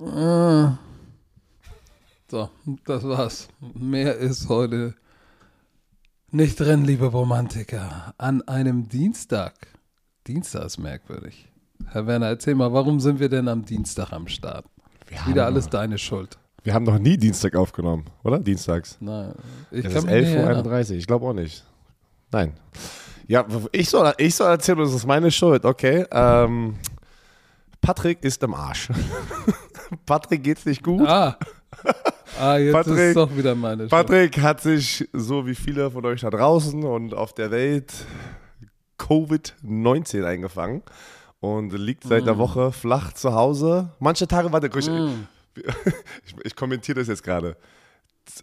[0.00, 0.78] So,
[2.86, 3.48] das war's.
[3.74, 4.94] Mehr ist heute
[6.30, 8.14] nicht drin, liebe Romantiker.
[8.16, 9.52] An einem Dienstag.
[10.26, 11.52] Dienstag ist merkwürdig.
[11.88, 14.64] Herr Werner, erzähl mal, warum sind wir denn am Dienstag am Start?
[15.06, 16.38] Wir Wieder alles deine Schuld.
[16.62, 18.38] Wir haben noch nie Dienstag aufgenommen, oder?
[18.38, 18.96] Dienstags.
[19.00, 19.34] Nein,
[19.70, 20.66] ich Es ist mich nicht erinnern.
[20.66, 21.62] 11.31 Uhr, ich glaube auch nicht.
[22.32, 22.54] Nein.
[23.28, 26.06] Ja, ich soll, ich soll erzählen, das ist meine Schuld, okay.
[26.10, 26.76] Ähm,
[27.82, 28.88] Patrick ist im Arsch.
[30.06, 31.06] Patrick geht's nicht gut.
[31.08, 31.36] Ah.
[32.40, 33.90] ah, jetzt ist Patrick- es doch wieder meine Schuld.
[33.90, 37.92] Patrick hat sich, so wie viele von euch da draußen und auf der Welt,
[38.98, 40.82] Covid-19 eingefangen
[41.40, 42.28] und liegt seit Mm.
[42.28, 43.90] einer Woche flach zu Hause.
[43.98, 45.26] Manche Tage, warte, ich, Mm.
[45.56, 45.64] ich,
[46.44, 47.56] ich kommentiere das jetzt gerade.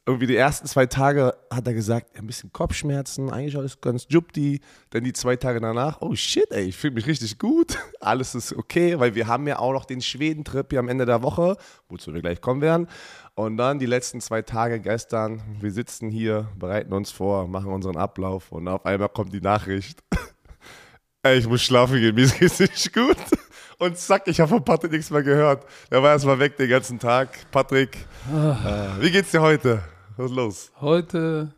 [0.06, 4.62] Irgendwie die ersten zwei Tage hat er gesagt, ein bisschen Kopfschmerzen, eigentlich alles ganz jupti.
[4.90, 7.78] Dann die zwei Tage danach, oh shit, ey, ich fühle mich richtig gut.
[8.00, 11.24] Alles ist okay, weil wir haben ja auch noch den Schweden-Trip hier am Ende der
[11.24, 11.58] Woche,
[11.90, 12.88] wozu wir gleich kommen werden.
[13.36, 17.98] Und dann die letzten zwei Tage gestern, wir sitzen hier, bereiten uns vor, machen unseren
[17.98, 20.04] Ablauf und auf einmal kommt die Nachricht.
[21.24, 23.18] Ey, ich muss schlafen gehen, mir geht's nicht gut.
[23.80, 25.64] Und zack, ich habe von Patrick nichts mehr gehört.
[25.92, 27.30] Der war erstmal weg den ganzen Tag.
[27.52, 27.96] Patrick,
[28.28, 29.84] äh, wie geht's dir heute?
[30.16, 30.72] Was ist los?
[30.82, 31.54] Heute,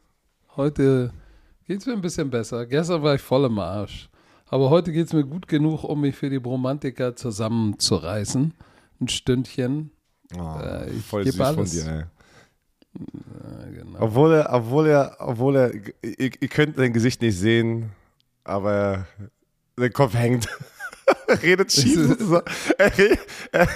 [0.58, 1.14] heute
[1.66, 2.66] geht es mir ein bisschen besser.
[2.66, 4.10] Gestern war ich voll im Arsch.
[4.48, 8.54] Aber heute geht es mir gut genug, um mich für die Bromantiker zusammenzureißen.
[9.00, 9.92] Ein Stündchen.
[10.38, 11.56] Oh, Äh, ich voll süß alles.
[11.56, 12.04] von dir, ey.
[13.00, 14.00] Ja, genau.
[14.02, 17.92] Obwohl er, obwohl er, obwohl er, ihr, ihr könnt sein Gesicht nicht sehen,
[18.44, 19.06] aber
[19.78, 20.50] der Kopf hängt.
[21.28, 22.10] er redet schief.
[22.78, 23.18] er, re-
[23.52, 23.68] er,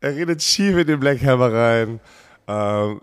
[0.00, 2.00] er redet schief in den Black Hammer rein.
[2.46, 3.00] Ähm,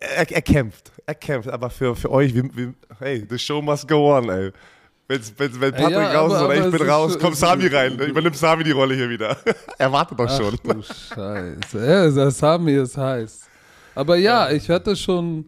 [0.00, 3.88] er, er kämpft, er kämpft, aber für, für euch, wir, wir, hey, the show must
[3.88, 4.52] go on, ey.
[5.08, 7.36] Wenn, wenn, wenn Patrick ja, raus ist aber- oder aber ich bin ist raus, kommt
[7.36, 7.98] Sami ist- rein.
[7.98, 9.36] Übernimmt Sami die Rolle hier wieder.
[9.78, 10.54] er wartet doch schon.
[10.68, 11.86] Ach du Scheiße.
[12.18, 13.42] Ja, Sami ist heiß.
[13.94, 15.46] Aber ja, ich hatte schon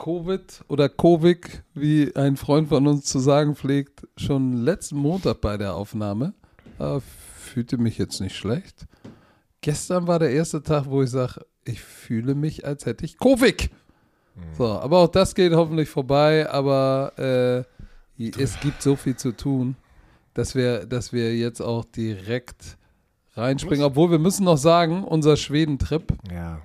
[0.00, 5.58] Covid oder Covid, wie ein Freund von uns zu sagen pflegt, schon letzten Montag bei
[5.58, 6.32] der Aufnahme.
[6.78, 7.00] Äh,
[7.36, 8.86] fühlte mich jetzt nicht schlecht.
[9.60, 13.70] Gestern war der erste Tag, wo ich sage, ich fühle mich, als hätte ich Covid.
[14.56, 17.66] So, aber auch das geht hoffentlich vorbei, aber
[18.18, 19.76] äh, es gibt so viel zu tun,
[20.32, 22.78] dass wir, dass wir jetzt auch direkt
[23.34, 23.84] reinspringen.
[23.84, 26.62] Obwohl wir müssen noch sagen, unser Schweden-Trip Ja.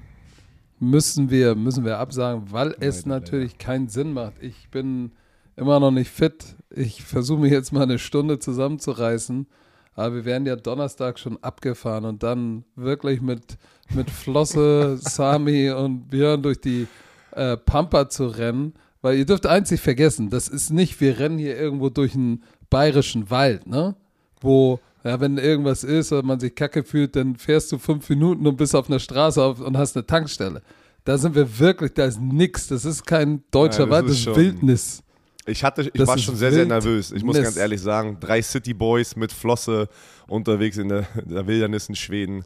[0.90, 4.42] Müssen wir, müssen wir absagen, weil es Leider, natürlich keinen Sinn macht.
[4.42, 5.12] Ich bin
[5.56, 6.56] immer noch nicht fit.
[6.70, 9.48] Ich versuche mich jetzt mal eine Stunde zusammenzureißen.
[9.96, 13.58] Aber wir werden ja Donnerstag schon abgefahren und dann wirklich mit,
[13.94, 16.88] mit Flosse, Sami und Björn durch die
[17.32, 18.74] äh, Pampa zu rennen.
[19.02, 23.30] Weil ihr dürft nicht vergessen, das ist nicht, wir rennen hier irgendwo durch einen bayerischen
[23.30, 23.96] Wald, ne?
[24.42, 28.48] Wo, ja, wenn irgendwas ist oder man sich kacke fühlt, dann fährst du fünf Minuten
[28.48, 30.64] und bist auf einer Straße auf, und hast eine Tankstelle.
[31.04, 32.68] Da sind wir wirklich, da ist nix.
[32.68, 35.04] Das ist kein deutscher Ja, das Wald, das ist schon- Wildnis.
[35.46, 37.12] Ich hatte, ich Das war schon sehr, sehr nervös.
[37.12, 39.88] Ich muss ganz ehrlich sagen, drei City Boys mit Flosse
[40.28, 42.44] unterwegs in der, in der Wildernis in Schweden.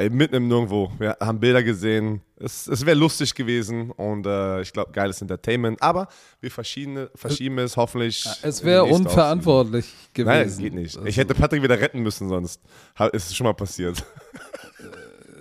[0.00, 0.90] Ey, mitten im Nirgendwo.
[0.98, 2.22] Wir haben Bilder gesehen.
[2.36, 5.82] Es, es wäre lustig gewesen und äh, ich glaube, geiles Entertainment.
[5.82, 6.08] Aber
[6.40, 8.26] wir verschieben, verschieben es hoffentlich.
[8.40, 10.24] Es wäre unverantwortlich Offseason.
[10.24, 10.62] Nein, gewesen.
[10.62, 10.96] geht nicht.
[10.96, 12.62] Also, Ich hätte Patrick wieder retten müssen, sonst
[13.12, 14.02] ist es schon mal passiert.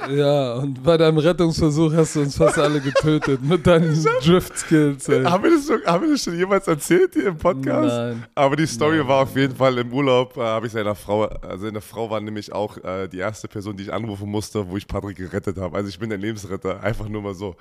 [0.09, 3.93] Ja, und bei deinem Rettungsversuch hast du uns fast alle getötet mit deinen
[4.23, 5.09] Drift-Skills.
[5.09, 7.87] haben, wir das so, haben wir das schon jemals erzählt hier im Podcast?
[7.97, 8.25] Nein.
[8.35, 9.07] Aber die Story Nein.
[9.07, 12.19] war auf jeden Fall im Urlaub, äh, habe ich seiner Frau, also seine Frau war
[12.21, 15.75] nämlich auch äh, die erste Person, die ich anrufen musste, wo ich Patrick gerettet habe.
[15.75, 17.55] Also ich bin der Lebensretter, einfach nur mal so.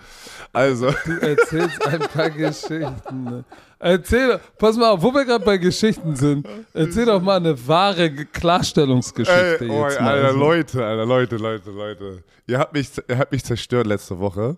[0.52, 3.44] Also, Du erzählst ein paar Geschichten.
[3.80, 3.86] Ne?
[3.90, 8.10] Erzähl, pass mal auf, wo wir gerade bei Geschichten sind, erzähl doch mal eine wahre
[8.10, 10.14] Ge- Klarstellungsgeschichte ey, oh, jetzt mal.
[10.14, 12.24] Alter, Also, Leute, Alter, Leute, Leute, Leute.
[12.46, 14.56] Ihr habt mich, ihr habt mich zerstört letzte Woche.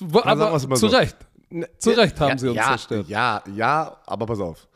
[0.00, 0.96] wo- wir's aber mal zu so.
[0.96, 1.16] Recht.
[1.78, 3.08] Zu Recht haben ja, sie uns ja, zerstört.
[3.08, 4.68] Ja, ja, aber pass auf.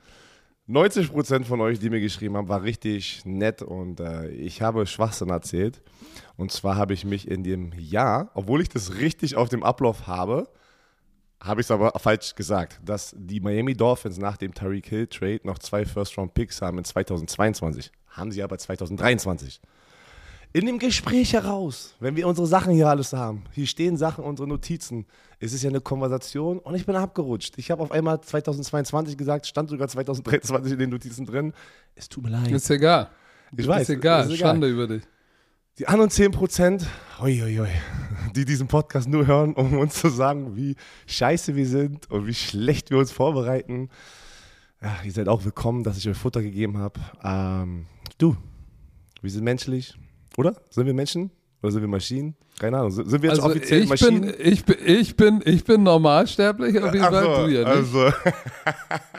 [0.69, 5.29] 90% von euch, die mir geschrieben haben, war richtig nett und äh, ich habe Schwachsinn
[5.31, 5.83] erzählt.
[6.37, 10.07] Und zwar habe ich mich in dem Jahr, obwohl ich das richtig auf dem Ablauf
[10.07, 10.49] habe,
[11.43, 15.41] habe ich es aber falsch gesagt, dass die Miami Dolphins nach dem Tariq Hill Trade
[15.45, 17.91] noch zwei First-Round-Picks haben in 2022.
[18.11, 19.61] Haben sie aber 2023.
[20.55, 24.47] In dem Gespräch heraus, wenn wir unsere Sachen hier alles haben, hier stehen Sachen, unsere
[24.47, 25.07] Notizen,
[25.41, 27.55] es ist ja eine Konversation und ich bin abgerutscht.
[27.57, 31.55] Ich habe auf einmal 2022 gesagt, stand sogar 2023 in den Notizen drin.
[31.95, 32.51] Es tut mir leid.
[32.51, 33.09] Ist egal.
[33.57, 34.31] ich weiß, ist egal.
[34.31, 35.03] ist Schande über dich.
[35.79, 36.87] Die anderen 10 Prozent,
[37.25, 40.77] die diesen Podcast nur hören, um uns zu sagen, wie
[41.07, 43.89] scheiße wir sind und wie schlecht wir uns vorbereiten.
[44.83, 47.01] Ja, ihr seid auch willkommen, dass ich euch Futter gegeben habe.
[47.25, 47.87] Ähm,
[48.19, 48.37] du,
[49.23, 49.97] wir sind menschlich,
[50.37, 50.57] oder?
[50.69, 51.31] Sind wir Menschen?
[51.63, 52.37] Oder sind wir Maschinen?
[52.59, 52.91] Keine Ahnung.
[52.91, 54.21] Sind wir jetzt Also offiziell ich Maschinen?
[54.21, 57.95] bin, ich, bin, ich, bin, ich bin normalsterblich, auf jeden Fall, so, du ja nicht.
[57.95, 58.13] also,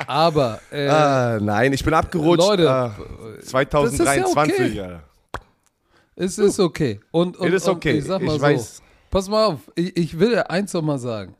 [0.05, 2.47] Aber, äh, ah, nein, ich bin abgerutscht.
[2.47, 4.91] Leute, das 2023, ist ja okay.
[4.91, 5.03] ja.
[6.15, 6.99] Es ist okay.
[7.11, 7.97] Und, und, It is und okay.
[7.97, 8.81] ich sag mal ich so, weiß.
[9.09, 11.35] pass mal auf, ich, ich will dir eins noch mal sagen.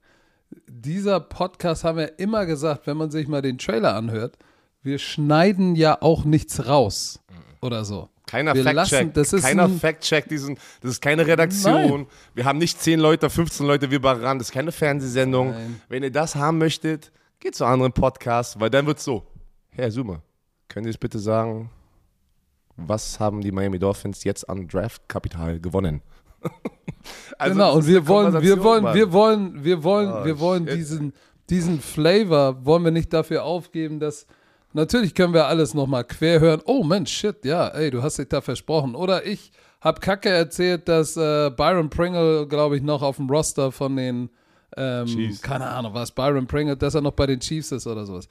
[0.67, 4.37] Dieser Podcast haben wir immer gesagt, wenn man sich mal den Trailer anhört,
[4.81, 7.19] wir schneiden ja auch nichts raus
[7.61, 8.09] oder so.
[8.25, 9.15] Keiner Wir Fact-Check.
[9.17, 10.57] ist Keiner ein- Fact-Check diesen.
[10.81, 11.73] Das ist keine Redaktion.
[12.01, 12.07] Nein.
[12.33, 14.39] Wir haben nicht 10 Leute, 15 Leute wie bei RAN.
[14.39, 15.51] Das ist keine Fernsehsendung.
[15.51, 15.81] Nein.
[15.89, 19.23] Wenn ihr das haben möchtet, geht zu anderen Podcasts, weil dann wird es so.
[19.71, 20.21] Herr Summe,
[20.67, 21.69] können Sie es bitte sagen,
[22.77, 26.01] was haben die Miami Dolphins jetzt an Draftkapital gewonnen?
[27.37, 28.95] Also, genau, und wir wollen, wir wollen, Mann.
[28.95, 30.77] wir wollen, wir wollen, Oh, wir wollen shit.
[30.77, 31.13] diesen,
[31.49, 34.25] diesen Flavor wollen wir nicht dafür aufgeben, dass
[34.71, 36.61] natürlich können wir alles nochmal quer hören.
[36.65, 38.95] Oh Mensch, shit, ja, ey, du hast dich da versprochen.
[38.95, 43.71] Oder ich habe Kacke erzählt, dass äh, Byron Pringle, glaube ich, noch auf dem Roster
[43.73, 44.29] von den,
[44.77, 48.29] ähm, keine Ahnung, was Byron Pringle, dass er noch bei den Chiefs ist oder sowas.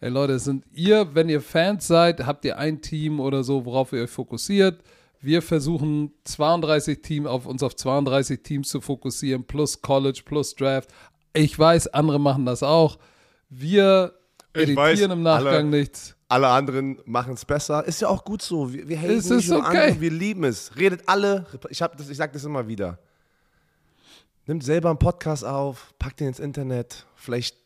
[0.00, 3.64] Ey Leute, es sind ihr, wenn ihr Fans seid, habt ihr ein Team oder so,
[3.66, 4.82] worauf ihr euch fokussiert.
[5.20, 10.88] Wir versuchen 32 Team auf uns auf 32 Teams zu fokussieren, plus College, plus Draft.
[11.34, 12.98] Ich weiß, andere machen das auch.
[13.50, 14.14] Wir
[14.54, 16.16] editieren weiß, im Nachgang alle- nichts.
[16.28, 17.84] Alle anderen machen es besser.
[17.84, 18.72] Ist ja auch gut so.
[18.72, 19.66] Wir, wir haten Es nicht okay.
[19.66, 20.76] andere, wir lieben es.
[20.76, 21.44] Redet alle.
[21.70, 23.00] Ich, hab das, ich sage das immer wieder.
[24.46, 27.04] Nimmt selber einen Podcast auf, packt ihn ins Internet.
[27.16, 27.56] Vielleicht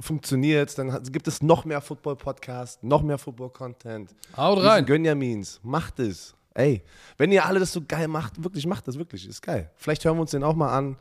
[0.00, 0.74] funktioniert es.
[0.74, 4.14] Dann gibt es noch mehr Football-Podcasts, noch mehr Football-Content.
[4.36, 4.84] Haut rein.
[4.84, 6.34] Gönjamins, macht es.
[6.54, 6.82] Ey,
[7.16, 9.28] wenn ihr alle das so geil macht, wirklich macht das wirklich.
[9.28, 9.70] Ist geil.
[9.76, 10.96] Vielleicht hören wir uns den auch mal an.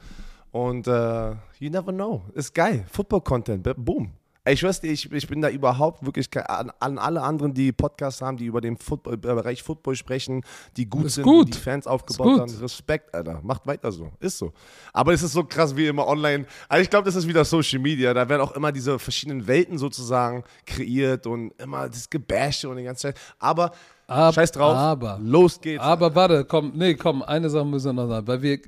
[0.51, 2.23] Und äh, you never know.
[2.33, 2.85] Ist geil.
[2.91, 4.11] Football-Content, boom.
[4.47, 8.21] Ey, ich weiß, ich, ich bin da überhaupt wirklich an, an alle anderen, die Podcasts
[8.21, 10.41] haben, die über den Football, Bereich Football sprechen,
[10.77, 11.49] die gut Ist sind, gut.
[11.53, 12.55] die Fans aufgebaut haben.
[12.61, 13.41] Respekt, Alter.
[13.43, 14.09] Macht weiter so.
[14.21, 14.53] Ist so.
[14.93, 16.45] Aber es ist so krass wie immer online.
[16.69, 18.13] Also ich glaube, das ist wieder Social Media.
[18.13, 22.83] Da werden auch immer diese verschiedenen Welten sozusagen kreiert und immer das Gebäsche und die
[22.83, 23.19] ganze Zeit.
[23.39, 23.71] Aber
[24.07, 24.73] Ab- scheiß drauf.
[24.77, 25.83] aber- Los geht's.
[25.83, 28.59] Aber warte, komm, nee, komm, eine Sache müssen wir noch sagen, weil wir,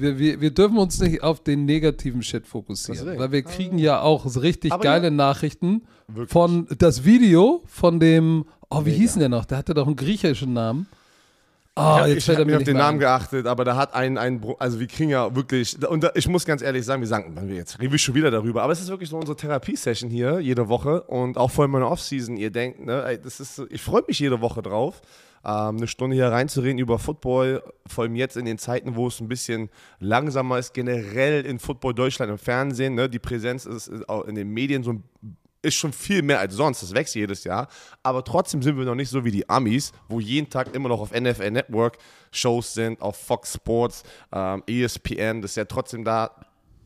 [0.00, 3.20] wir, wir, wir dürfen uns nicht auf den negativen Shit fokussieren, Deswegen.
[3.20, 5.10] weil wir kriegen ja auch so richtig Aber geile ja.
[5.10, 6.30] Nachrichten Wirklich.
[6.30, 9.44] von das Video von dem, oh, wie hieß denn der noch?
[9.44, 10.86] Der hatte doch einen griechischen Namen.
[11.78, 14.80] Oh, ich habe mir nicht auf den Namen geachtet, aber da hat ein, ein also
[14.80, 17.78] wir kriegen ja wirklich, und da, ich muss ganz ehrlich sagen, wir sagen, wir jetzt
[17.78, 21.02] reden wir schon wieder darüber, aber es ist wirklich so unsere Therapie-Session hier jede Woche
[21.02, 24.02] und auch vor allem in der Offseason, ihr denkt, ne, ey, das ist, ich freue
[24.08, 25.00] mich jede Woche drauf,
[25.44, 29.20] ähm, eine Stunde hier reinzureden über Football, vor allem jetzt in den Zeiten, wo es
[29.20, 29.70] ein bisschen
[30.00, 34.34] langsamer ist, generell in Football Deutschland im Fernsehen, ne, die Präsenz ist, ist auch in
[34.34, 35.04] den Medien so ein
[35.62, 37.68] ist schon viel mehr als sonst, das wächst jedes Jahr.
[38.02, 41.00] Aber trotzdem sind wir noch nicht so wie die Amis, wo jeden Tag immer noch
[41.00, 41.98] auf NFL Network
[42.30, 44.02] Shows sind, auf Fox Sports,
[44.32, 46.30] ähm, ESPN, das ist ja trotzdem da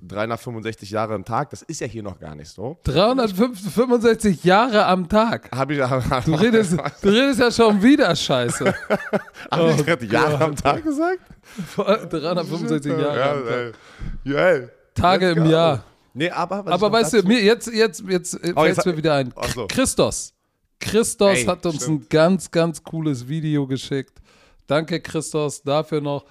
[0.06, 1.50] 365 Jahre am Tag.
[1.50, 2.78] Das ist ja hier noch gar nicht so.
[2.84, 5.48] 365 Jahre am Tag.
[5.54, 5.78] Hab ich,
[6.24, 6.72] Du redest,
[7.02, 8.74] du redest ja schon wieder Scheiße.
[9.50, 11.20] hab ich gerade Jahre am Tag gesagt?
[11.76, 13.74] 365 Jahre am Tag.
[14.24, 14.68] ey.
[14.94, 15.46] Tage im.
[15.46, 15.84] Jahr.
[16.14, 19.14] Nee, aber, was Aber weißt du, mir jetzt, jetzt, jetzt Oh, fällt jetzt- mir wieder
[19.14, 19.32] ein.
[19.54, 19.66] So.
[19.66, 20.34] Christos.
[20.78, 22.04] Christos Ey, hat uns stimmt.
[22.04, 24.20] ein ganz, ganz cooles Video geschickt.
[24.66, 26.24] Danke, Christos, dafür noch.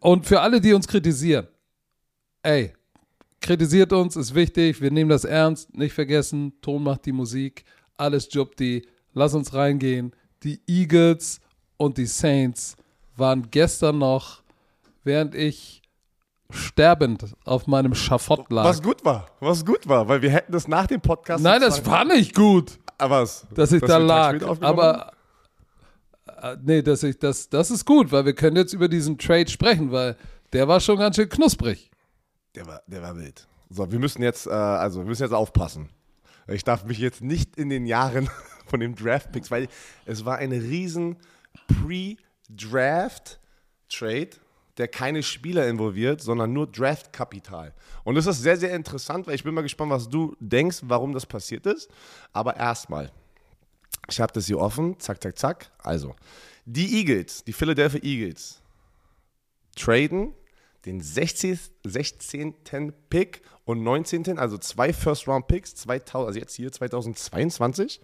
[0.00, 1.46] Und für alle, die uns kritisieren,
[2.42, 2.72] ey,
[3.40, 7.64] kritisiert uns, ist wichtig, wir nehmen das ernst, nicht vergessen, Ton macht die Musik,
[7.96, 10.12] alles Jubti, lass uns reingehen.
[10.42, 11.40] Die Eagles
[11.76, 12.76] und die Saints
[13.16, 14.42] waren gestern noch,
[15.04, 15.82] während ich
[16.50, 18.64] sterbend auf meinem Schafott lag.
[18.64, 21.42] was gut war, was gut war, weil wir hätten das nach dem Podcast.
[21.44, 23.46] Nein, das war nicht gut, Ah, was?
[23.54, 24.42] dass ich Dass da lag.
[24.62, 25.12] Aber
[26.42, 29.48] äh, nee, dass ich das, das ist gut, weil wir können jetzt über diesen Trade
[29.48, 30.16] sprechen, weil
[30.52, 31.90] der war schon ganz schön knusprig.
[32.54, 33.46] Der war, der war wild.
[33.70, 35.90] So, wir müssen jetzt, äh, also wir müssen jetzt aufpassen.
[36.46, 38.30] Ich darf mich jetzt nicht in den Jahren
[38.66, 39.68] von den Draft-Picks, weil
[40.06, 41.16] es war ein riesen
[41.68, 44.30] Pre-Draft-Trade,
[44.78, 47.74] der keine Spieler involviert, sondern nur Draft-Kapital.
[48.04, 51.12] Und das ist sehr, sehr interessant, weil ich bin mal gespannt, was du denkst, warum
[51.12, 51.90] das passiert ist.
[52.32, 53.10] Aber erstmal,
[54.08, 55.70] ich habe das hier offen, zack, zack, zack.
[55.78, 56.14] Also,
[56.64, 58.62] die Eagles, die Philadelphia Eagles,
[59.76, 60.34] traden
[60.84, 62.92] den 60, 16.
[63.10, 68.00] Pick und 19., also zwei First-Round-Picks, 2000, also jetzt hier 2022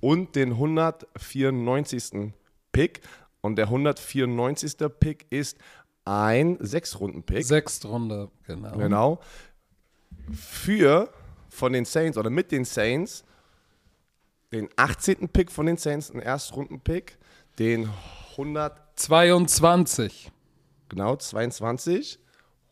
[0.00, 2.32] und den 194.
[2.72, 3.00] Pick.
[3.42, 4.76] Und der 194.
[4.98, 5.56] Pick ist
[6.10, 7.44] ein Sechs-Runden-Pick.
[7.44, 8.76] Sechstrunde, genau.
[8.76, 9.20] Genau.
[10.32, 11.08] Für
[11.48, 13.22] von den Saints oder mit den Saints
[14.52, 15.28] den 18.
[15.28, 17.16] Pick von den Saints, einen Erstrunden-Pick,
[17.60, 17.88] den
[18.32, 20.32] 100, 22.
[20.88, 22.18] genau, 22.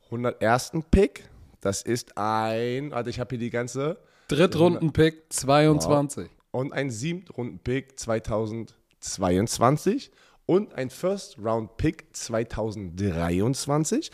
[0.07, 0.73] 101.
[0.91, 1.31] Pick.
[1.61, 6.29] Das ist ein, also ich habe hier die ganze, Drittrunden-Pick 22.
[6.51, 10.11] und ein Siebtrunden-Pick 2022
[10.49, 14.11] und ein First-Round-Pick 2023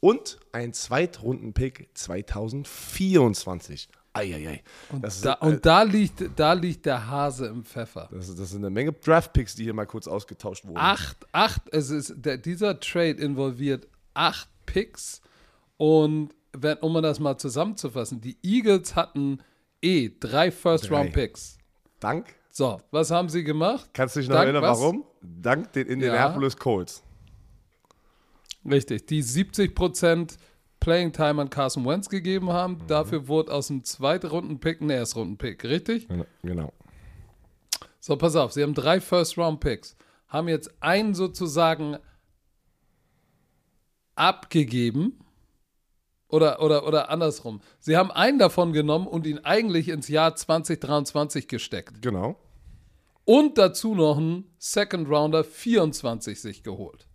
[0.00, 3.90] und ein Zweitrunden-Pick 2024.
[4.14, 4.62] Eieiei.
[5.02, 8.08] Das, ist, Da, äh, und da liegt, da liegt der Hase im Pfeffer.
[8.10, 10.78] das, das sind eine Menge Draft-Picks, die hier mal kurz ausgetauscht wurden.
[10.78, 15.20] Acht, acht, es ist, der, dieser Trade involviert acht Picks
[15.76, 19.40] und wenn, um das mal zusammenzufassen, die Eagles hatten
[19.82, 21.58] eh drei First-Round-Picks.
[22.00, 22.34] Dank.
[22.56, 23.90] So, was haben sie gemacht?
[23.92, 24.78] Kannst du dich noch Dank erinnern, was?
[24.78, 25.04] warum?
[25.20, 27.02] Dank den Indianapolis Colts.
[28.64, 30.36] Richtig, die 70%
[30.78, 32.78] Playing Time an Carson Wentz gegeben haben.
[32.86, 36.06] Dafür wurde aus dem Zweitrunden-Pick ein Erstrunden-Pick, richtig?
[36.42, 36.72] Genau.
[37.98, 39.96] So, pass auf, sie haben drei First-Round-Picks,
[40.28, 41.96] haben jetzt einen sozusagen
[44.14, 45.18] abgegeben.
[46.28, 47.60] Oder, oder, oder andersrum.
[47.80, 52.00] Sie haben einen davon genommen und ihn eigentlich ins Jahr 2023 gesteckt.
[52.00, 52.36] Genau.
[53.24, 57.06] Und dazu noch einen Second Rounder 24 sich geholt.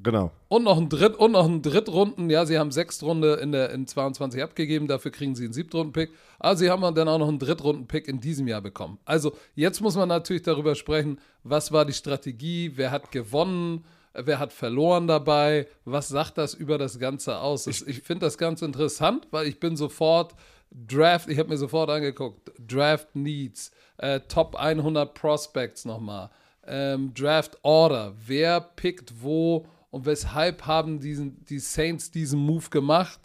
[0.00, 0.30] Genau.
[0.46, 2.30] Und noch ein Dritt und noch ein Drittrunden.
[2.30, 6.10] Ja, sie haben Sechstrunde in der in 22 abgegeben, dafür kriegen sie einen Siebtrunden-Pick.
[6.38, 8.98] Aber sie haben dann auch noch einen Drittrunden-Pick in diesem Jahr bekommen.
[9.04, 14.38] Also jetzt muss man natürlich darüber sprechen, was war die Strategie, wer hat gewonnen, wer
[14.38, 17.64] hat verloren dabei, was sagt das über das Ganze aus.
[17.64, 20.34] Das, ich finde das ganz interessant, weil ich bin sofort
[20.70, 26.30] Draft, ich habe mir sofort angeguckt, Draft Needs, äh, Top 100 Prospects nochmal,
[26.66, 33.20] ähm, Draft Order, wer pickt wo und weshalb haben diesen, die Saints diesen Move gemacht.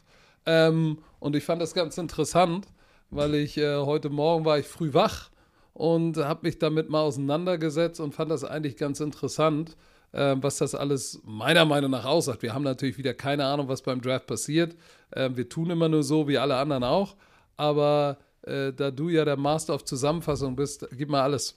[0.46, 2.68] Ähm, und ich fand das ganz interessant,
[3.10, 5.30] weil ich äh, heute Morgen war ich früh wach
[5.74, 9.76] und habe mich damit mal auseinandergesetzt und fand das eigentlich ganz interessant,
[10.12, 12.42] äh, was das alles meiner Meinung nach aussagt.
[12.42, 14.76] Wir haben natürlich wieder keine Ahnung, was beim Draft passiert.
[15.12, 17.16] Äh, wir tun immer nur so, wie alle anderen auch.
[17.58, 21.56] Aber äh, da du ja der Master of Zusammenfassung bist, gib mal alles.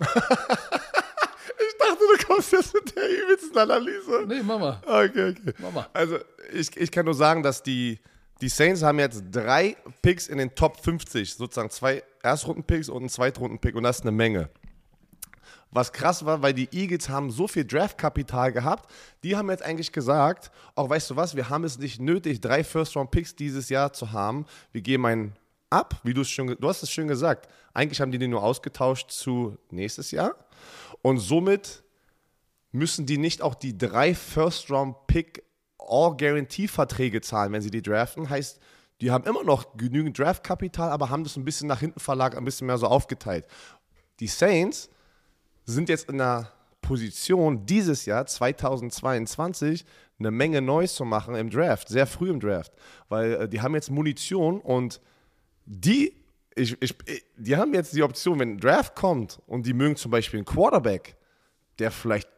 [1.64, 4.24] Ich dachte, du kommst jetzt mit der übelsten Analyse.
[4.26, 4.80] Nee, Mama.
[4.84, 5.54] Okay, okay.
[5.58, 5.88] Mama.
[5.92, 6.18] Also,
[6.52, 7.98] ich, ich kann nur sagen, dass die,
[8.40, 11.34] die Saints haben jetzt drei Picks in den Top 50.
[11.34, 13.74] Sozusagen zwei Erstrunden-Picks und einen Zweitrunden-Pick.
[13.74, 14.50] Und das ist eine Menge.
[15.72, 18.90] Was krass war, weil die Eagles haben so viel Draftkapital gehabt,
[19.24, 22.62] die haben jetzt eigentlich gesagt, auch weißt du was, wir haben es nicht nötig, drei
[22.62, 24.44] First-Round-Picks dieses Jahr zu haben.
[24.72, 25.32] Wir geben einen
[25.70, 27.48] ab, wie du es schon, du hast es schön gesagt.
[27.72, 30.36] Eigentlich haben die den nur ausgetauscht zu nächstes Jahr.
[31.00, 31.82] Und somit
[32.70, 35.42] müssen die nicht auch die drei First-Round-Pick
[35.78, 38.28] All-Guarantee-Verträge zahlen, wenn sie die draften.
[38.28, 38.60] Heißt,
[39.00, 42.44] die haben immer noch genügend Draftkapital, aber haben das ein bisschen nach hinten verlagert, ein
[42.44, 43.46] bisschen mehr so aufgeteilt.
[44.20, 44.90] Die Saints
[45.64, 46.50] sind jetzt in der
[46.80, 49.84] Position, dieses Jahr, 2022,
[50.18, 52.72] eine Menge Neues zu machen im Draft, sehr früh im Draft.
[53.08, 55.00] Weil äh, die haben jetzt Munition und
[55.64, 56.12] die,
[56.54, 56.94] ich, ich,
[57.36, 60.44] die haben jetzt die Option, wenn ein Draft kommt und die mögen zum Beispiel einen
[60.44, 61.16] Quarterback,
[61.78, 62.28] der vielleicht,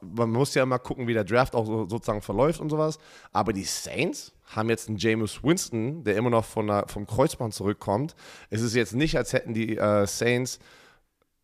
[0.00, 2.98] man muss ja immer gucken, wie der Draft auch so, sozusagen verläuft und sowas,
[3.32, 7.54] aber die Saints haben jetzt einen Jameis Winston, der immer noch von der, vom Kreuzband
[7.54, 8.14] zurückkommt.
[8.50, 10.58] Es ist jetzt nicht, als hätten die äh, Saints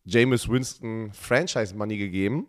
[0.09, 2.47] Jameis Winston Franchise Money gegeben.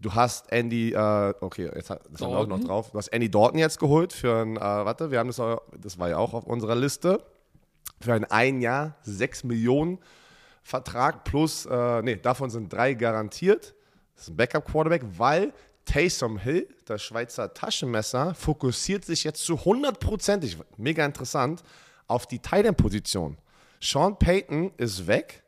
[0.00, 2.90] Du hast Andy, äh, okay, jetzt hat, das haben wir auch noch drauf.
[2.92, 5.98] Du hast Andy Dalton jetzt geholt für ein, äh, warte, wir haben das, auch- das
[5.98, 7.24] war ja auch auf unserer Liste,
[8.00, 9.98] für ein ein Jahr 6 Millionen
[10.62, 13.74] Vertrag plus, äh, nee, davon sind drei garantiert.
[14.14, 15.52] Das ist ein Backup-Quarterback, weil
[15.84, 21.62] Taysom Hill, das Schweizer Taschenmesser, fokussiert sich jetzt zu 100%, mega interessant,
[22.06, 23.38] auf die Tight-End-Position.
[23.80, 25.42] Sean Payton ist weg.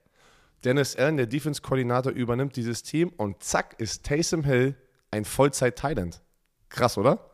[0.64, 4.74] Dennis Allen, der Defense-Koordinator, übernimmt dieses Team und zack ist Taysom Hill
[5.10, 6.20] ein Vollzeit-Tight-End.
[6.68, 7.30] Krass, oder?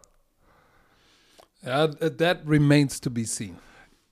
[1.63, 3.59] Ja, uh, that remains to be seen.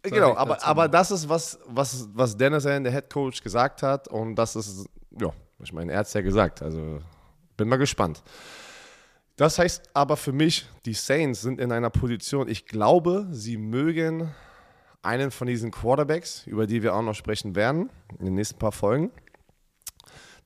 [0.02, 3.82] Sag Genau, aber, aber das ist, was, was, was Dennis Allen, der Head Coach, gesagt
[3.82, 4.08] hat.
[4.08, 4.86] Und das ist,
[5.18, 6.60] ja, ich meine, er hat es ja gesagt.
[6.62, 7.00] Also
[7.56, 8.22] bin mal gespannt.
[9.36, 14.32] Das heißt aber für mich, die Saints sind in einer Position, ich glaube, sie mögen
[15.04, 18.72] einen von diesen Quarterbacks, über die wir auch noch sprechen werden, in den nächsten paar
[18.72, 19.10] Folgen.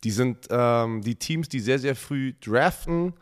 [0.04, 3.14] Die sind ähm, die Teams, die sehr, sehr früh draften,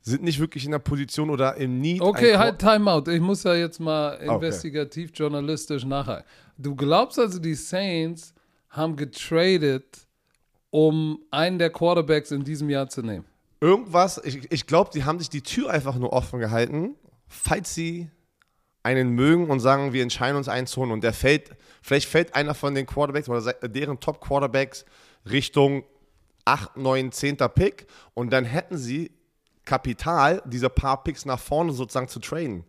[0.00, 2.00] sind nicht wirklich in der Position oder im Need.
[2.00, 3.10] Okay, halt Timeout.
[3.10, 6.24] Ich muss ja jetzt mal investigativ journalistisch nachhaken.
[6.58, 8.32] Du glaubst also, die Saints
[8.70, 10.06] haben getradet,
[10.70, 13.24] um einen der Quarterbacks in diesem Jahr zu nehmen?
[13.60, 16.94] irgendwas, ich, ich glaube, die haben sich die Tür einfach nur offen gehalten,
[17.26, 18.10] falls sie
[18.86, 21.50] einen mögen und sagen, wir entscheiden uns einen zu holen und der fällt,
[21.82, 24.84] vielleicht fällt einer von den Quarterbacks oder deren Top-Quarterbacks
[25.28, 25.82] Richtung
[26.44, 27.36] 8, 9, 10.
[27.52, 29.10] Pick und dann hätten sie
[29.64, 32.64] Kapital, diese paar Picks nach vorne sozusagen zu traden.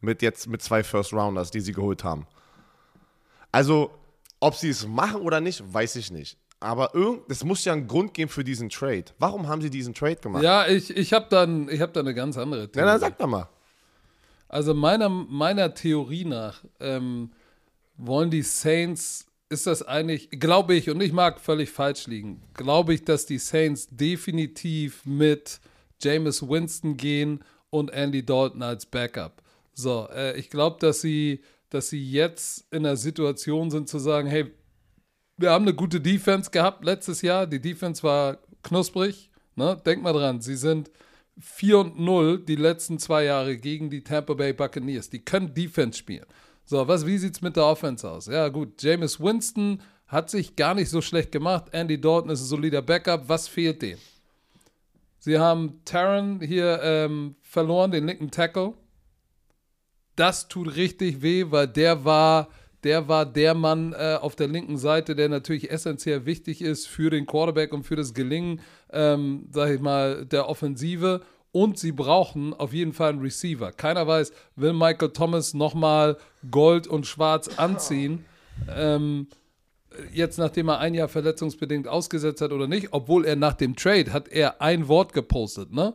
[0.00, 2.26] Mit jetzt mit zwei First Rounders, die sie geholt haben.
[3.52, 3.92] Also,
[4.40, 6.36] ob sie es machen oder nicht, weiß ich nicht.
[6.58, 6.90] Aber
[7.28, 9.04] es muss ja einen Grund geben für diesen Trade.
[9.18, 10.42] Warum haben sie diesen Trade gemacht?
[10.42, 12.86] Ja, ich, ich habe dann, hab da eine ganz andere Theorie.
[12.86, 13.48] Ja, dann sag doch mal.
[14.50, 17.30] Also meiner, meiner Theorie nach ähm,
[17.96, 22.94] wollen die Saints, ist das eigentlich, glaube ich, und ich mag völlig falsch liegen, glaube
[22.94, 25.60] ich, dass die Saints definitiv mit
[26.02, 29.40] Jameis Winston gehen und Andy Dalton als Backup.
[29.72, 34.26] So, äh, ich glaube, dass sie, dass sie jetzt in der Situation sind zu sagen,
[34.26, 34.50] hey,
[35.36, 37.46] wir haben eine gute Defense gehabt letztes Jahr.
[37.46, 39.30] Die Defense war knusprig.
[39.54, 39.80] Ne?
[39.86, 40.90] Denk mal dran, sie sind
[41.40, 45.10] 4 und 0 die letzten zwei Jahre gegen die Tampa Bay Buccaneers.
[45.10, 46.26] Die können Defense spielen.
[46.64, 48.26] So, was, wie sieht es mit der Offense aus?
[48.26, 51.66] Ja, gut, Jameis Winston hat sich gar nicht so schlecht gemacht.
[51.72, 53.28] Andy Dalton ist ein solider Backup.
[53.28, 53.98] Was fehlt dem?
[55.18, 58.74] Sie haben Taron hier ähm, verloren, den linken Tackle.
[60.16, 62.48] Das tut richtig weh, weil der war
[62.84, 67.10] der war der Mann äh, auf der linken Seite, der natürlich essentiell wichtig ist für
[67.10, 68.60] den Quarterback und für das Gelingen,
[68.92, 71.20] ähm, sag ich mal, der Offensive.
[71.52, 73.72] Und sie brauchen auf jeden Fall einen Receiver.
[73.72, 76.16] Keiner weiß, will Michael Thomas nochmal
[76.50, 78.24] Gold und Schwarz anziehen?
[78.68, 79.26] Ähm,
[80.12, 84.12] jetzt nachdem er ein Jahr verletzungsbedingt ausgesetzt hat oder nicht, obwohl er nach dem Trade
[84.12, 85.94] hat er ein Wort gepostet, ne?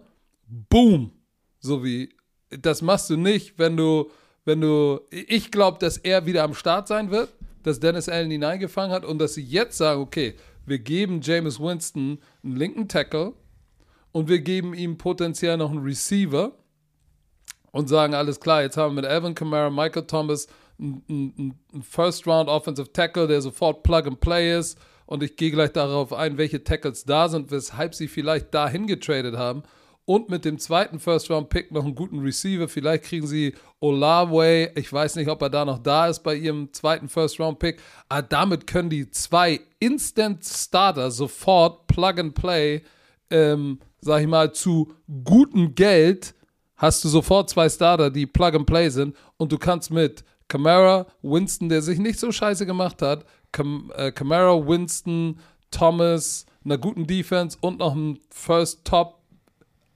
[0.70, 1.12] Boom!
[1.60, 2.10] So wie,
[2.50, 4.10] das machst du nicht, wenn du
[4.46, 7.34] wenn du, ich glaube, dass er wieder am Start sein wird,
[7.64, 10.36] dass Dennis Allen ihn eingefangen hat und dass sie jetzt sagen, okay,
[10.68, 13.34] wir geben James Winston einen linken Tackle
[14.12, 16.52] und wir geben ihm potenziell noch einen Receiver
[17.72, 20.48] und sagen, alles klar, jetzt haben wir mit Alvin Kamara, Michael Thomas
[20.80, 21.04] einen,
[21.74, 26.64] einen First-Round Offensive Tackle, der sofort Plug-and-Play ist und ich gehe gleich darauf ein, welche
[26.64, 29.64] Tackles da sind, weshalb sie vielleicht dahin getradet haben
[30.06, 32.68] und mit dem zweiten First-Round-Pick noch einen guten Receiver.
[32.68, 34.72] Vielleicht kriegen sie Olaway.
[34.75, 37.79] Ich weiß nicht, ob er da noch da ist bei ihrem zweiten First-Round-Pick.
[38.08, 42.84] Aber damit können die zwei Instant-Starter sofort Plug and Play,
[43.32, 46.36] ähm, sag ich mal, zu gutem Geld
[46.77, 49.16] hast du sofort zwei Starter, die Plug and Play sind.
[49.38, 54.12] Und du kannst mit Camara, Winston, der sich nicht so scheiße gemacht hat, Cam äh,
[54.12, 55.40] Camara, Winston,
[55.72, 59.25] Thomas, einer guten Defense und noch ein First Top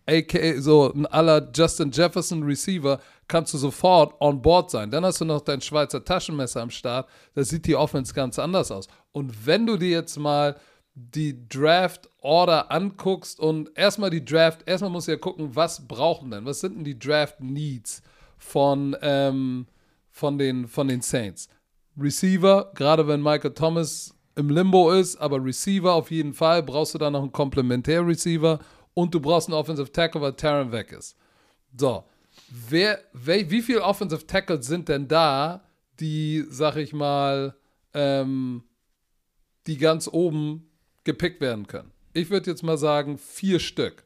[0.10, 4.90] aka so ein aller Justin Jefferson Receiver, kannst du sofort on board sein.
[4.92, 7.08] Dann hast du noch dein Schweizer Taschenmesser am Start.
[7.36, 8.88] Da sieht die Offense ganz anders aus.
[9.12, 10.56] Und wenn du dir jetzt mal
[10.96, 16.32] die Draft Order anguckst und erstmal die Draft, erstmal musst du ja gucken, was brauchen
[16.32, 18.02] denn, was sind denn die Draft Needs
[18.38, 19.68] von, ähm,
[20.10, 21.48] von, den, von den Saints?
[21.98, 26.98] Receiver, gerade wenn Michael Thomas im Limbo ist, aber Receiver auf jeden Fall, brauchst du
[26.98, 28.60] da noch einen Komplementär-Receiver
[28.94, 31.16] und du brauchst einen Offensive Tackle, weil Taron weg ist.
[31.78, 32.04] So,
[32.50, 35.64] wer, wer, wie viele Offensive Tackles sind denn da,
[36.00, 37.56] die, sag ich mal,
[37.94, 38.64] ähm,
[39.68, 40.70] die ganz oben
[41.04, 41.92] gepickt werden können?
[42.14, 44.06] Ich würde jetzt mal sagen, vier Stück.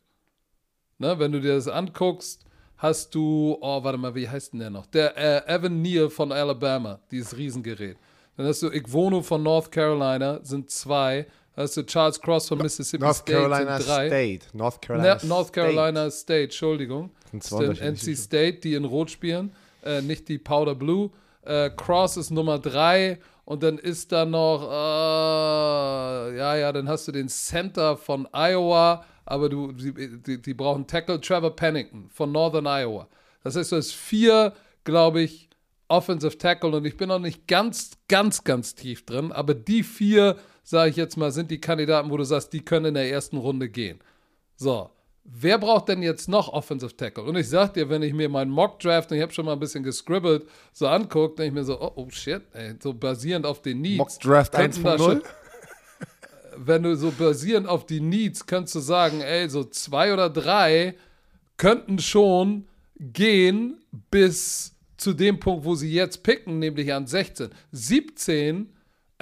[0.99, 2.45] Ne, wenn du dir das anguckst,
[2.77, 4.85] hast du, oh, warte mal, wie heißt denn der noch?
[4.87, 7.97] Der äh, Evan Neal von Alabama, dieses Riesengerät.
[8.35, 11.27] Dann hast du Igwono von North Carolina, sind zwei.
[11.55, 14.39] Hast du Charles Cross von Mississippi North State Carolina State.
[14.53, 16.11] North Carolina, ne, North Carolina State.
[16.11, 17.11] State, Entschuldigung.
[17.31, 19.51] Das sind NC State, die in Rot spielen,
[19.83, 21.11] äh, nicht die Powder Blue.
[21.43, 27.07] Äh, Cross ist Nummer 3 und dann ist da noch, äh, ja, ja, dann hast
[27.07, 32.31] du den Center von Iowa, aber du, die, die, die brauchen Tackle Trevor Pennington von
[32.31, 33.07] Northern Iowa.
[33.43, 34.53] Das heißt, du hast vier,
[34.85, 35.49] glaube ich,
[35.87, 40.37] Offensive Tackle und ich bin noch nicht ganz, ganz, ganz tief drin, aber die vier
[40.63, 43.37] sage ich jetzt mal, sind die Kandidaten, wo du sagst, die können in der ersten
[43.37, 43.99] Runde gehen.
[44.55, 44.89] So,
[45.23, 47.23] wer braucht denn jetzt noch Offensive Tackle?
[47.23, 49.53] Und ich sag dir, wenn ich mir meinen Mock Draft, und ich habe schon mal
[49.53, 53.45] ein bisschen gescribbelt, so angucke, denke ich mir so, oh, oh shit, ey, so basierend
[53.45, 53.97] auf den Needs.
[53.97, 55.21] Mock Draft 1.0?
[56.57, 60.95] Wenn du so basierend auf die Needs, kannst du sagen, ey, so zwei oder drei
[61.57, 62.67] könnten schon
[62.99, 67.49] gehen bis zu dem Punkt, wo sie jetzt picken, nämlich an 16.
[67.71, 68.72] 17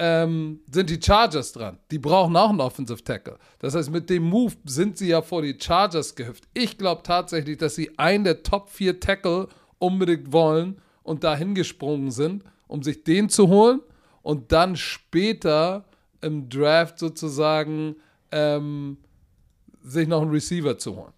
[0.04, 1.78] ähm, sind die Chargers dran.
[1.92, 3.38] Die brauchen auch einen Offensive Tackle.
[3.60, 6.48] Das heißt, mit dem Move sind sie ja vor die Chargers gehüpft.
[6.54, 9.46] Ich glaube tatsächlich, dass sie einen der Top 4 Tackle
[9.78, 13.80] unbedingt wollen und dahin gesprungen sind, um sich den zu holen
[14.22, 15.84] und dann später
[16.20, 17.94] im Draft sozusagen
[18.32, 18.96] ähm,
[19.84, 21.12] sich noch einen Receiver zu holen.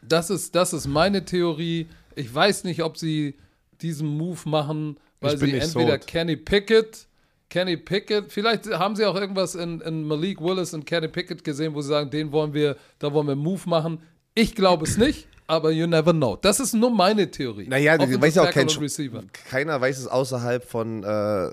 [0.00, 1.88] Das ist, das ist meine Theorie.
[2.14, 3.36] Ich weiß nicht, ob sie
[3.82, 6.06] diesen Move machen, weil sie entweder sold.
[6.06, 7.06] Kenny Pickett
[7.54, 11.72] Kenny Pickett, vielleicht haben sie auch irgendwas in, in Malik Willis und Kenny Pickett gesehen,
[11.72, 14.00] wo sie sagen, den wollen wir, da wollen wir einen Move machen.
[14.34, 16.36] Ich glaube es nicht, aber you never know.
[16.36, 17.68] Das ist nur meine Theorie.
[17.68, 19.22] Naja, du weißt ja auch kein, Receiver.
[19.48, 21.52] keiner weiß es außerhalb von äh,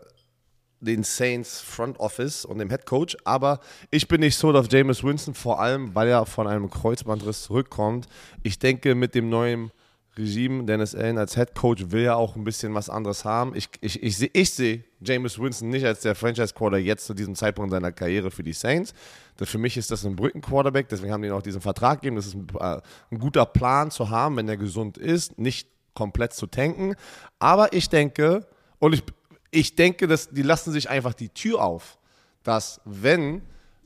[0.80, 3.60] den Saints Front Office und dem Head Coach, aber
[3.92, 8.08] ich bin nicht sold auf Jameis Winston, vor allem, weil er von einem Kreuzbandriss zurückkommt.
[8.42, 9.70] Ich denke, mit dem neuen
[10.18, 13.56] Regime, Dennis Allen als Head Coach will ja auch ein bisschen was anderes haben.
[13.56, 17.34] Ich, ich, ich sehe ich seh Jameis Winston nicht als der Franchise-Quarter jetzt zu diesem
[17.36, 18.94] Zeitpunkt seiner Karriere für die Saints.
[19.38, 22.18] Das, für mich ist das ein Brücken-Quarterback, deswegen haben die auch diesen Vertrag gegeben.
[22.18, 26.34] Das ist ein, äh, ein guter Plan zu haben, wenn er gesund ist, nicht komplett
[26.34, 26.96] zu tanken.
[27.40, 28.46] Aber ich denke,
[28.80, 29.04] und ich,
[29.50, 31.98] ich denke, dass die lassen sich einfach die Tür auf,
[32.44, 33.44] dass wenn,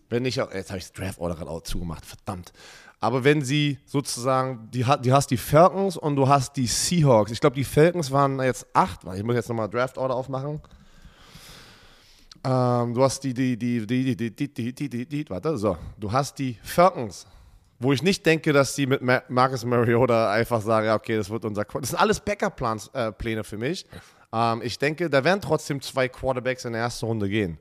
[0.10, 2.52] wenn ich, jetzt habe ich das Draft-Order gerade auch zugemacht, verdammt.
[3.00, 7.32] Aber wenn sie sozusagen, die, die hast die Falcons und du hast die Seahawks.
[7.32, 9.02] Ich glaube, die Falcons waren jetzt acht.
[9.16, 10.62] Ich muss jetzt nochmal Draft Order aufmachen.
[12.44, 15.78] Ähm, du hast die, die, die, die, die, die, die, die, die, die, warte, so.
[15.98, 17.26] Du hast die Falcons,
[17.80, 21.44] wo ich nicht denke, dass die mit Marcus Mariota einfach sagen, ja, okay, das wird
[21.44, 23.86] unser, das sind alles Backup-Pläne für mich.
[24.32, 27.58] Ähm, ich denke, da werden trotzdem zwei Quarterbacks in der ersten Runde gehen.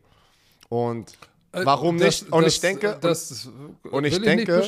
[0.69, 1.17] Und
[1.63, 2.33] Warum das, nicht?
[2.33, 3.49] Und das, ich denke, das
[3.91, 4.63] und ich denke,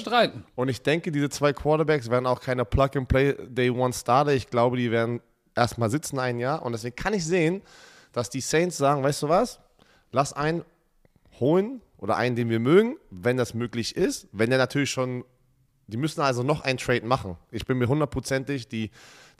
[0.54, 4.32] und ich denke, diese zwei Quarterbacks werden auch keine Plug-and-Play Day One Starter.
[4.32, 5.20] Ich glaube, die werden
[5.54, 6.62] erstmal sitzen ein Jahr.
[6.62, 7.62] Und deswegen kann ich sehen,
[8.12, 9.58] dass die Saints sagen, weißt du was?
[10.12, 10.64] Lass einen
[11.40, 14.28] holen oder einen, den wir mögen, wenn das möglich ist.
[14.32, 15.24] Wenn der natürlich schon,
[15.86, 17.36] die müssen also noch einen Trade machen.
[17.50, 18.90] Ich bin mir hundertprozentig, die,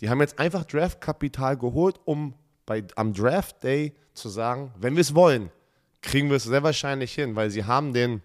[0.01, 5.03] die haben jetzt einfach Draftkapital geholt, um bei, am Draft Day zu sagen, wenn wir
[5.03, 5.51] es wollen,
[6.07, 8.23] kriegen wir es sehr wahrscheinlich hin, weil sie haben den,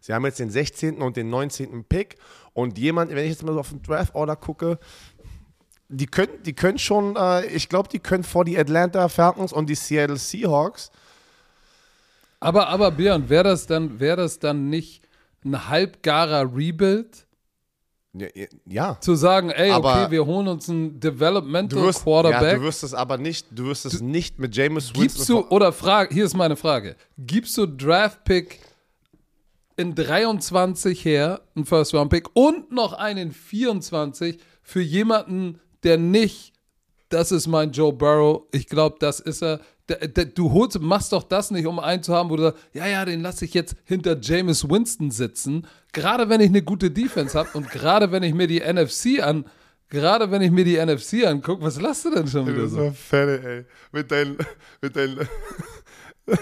[0.00, 0.98] sie haben jetzt den 16.
[0.98, 1.84] und den 19.
[1.84, 2.16] Pick
[2.52, 4.78] und jemand, wenn ich jetzt mal so auf den Draft Order gucke,
[5.88, 9.68] die können, die können schon, äh, ich glaube, die können vor die Atlanta Falcons und
[9.68, 10.90] die Seattle Seahawks.
[12.40, 15.02] Aber, aber Björn, wäre das dann, wäre das dann nicht
[15.44, 17.25] ein halbgarer Rebuild?
[18.64, 18.98] Ja.
[19.00, 22.42] Zu sagen, ey, okay, wir holen uns einen Developmental wirst, Quarterback.
[22.42, 25.02] Ja, du wirst es aber nicht, du wirst es du, nicht mit James Winston.
[25.02, 26.96] Gibst du, oder frag, hier ist meine Frage.
[27.18, 28.60] Gibst du Draft Pick
[29.76, 36.52] in 23 her, einen First Round Pick und noch einen 24 für jemanden, der nicht,
[37.08, 41.50] das ist mein Joe Burrow, ich glaube, das ist er, du holst, machst doch das
[41.50, 44.18] nicht, um einen zu haben, wo du sagst, ja, ja, den lasse ich jetzt hinter
[44.20, 45.66] Jameis Winston sitzen.
[45.92, 49.46] Gerade wenn ich eine gute Defense habe und gerade wenn ich mir die NFC an,
[49.88, 52.86] gerade wenn ich mir die NFC angucke, was lasst du denn schon wieder so?
[52.86, 53.64] so Fälle, ey.
[53.92, 54.36] Mit deinen,
[54.80, 55.28] mit deinen.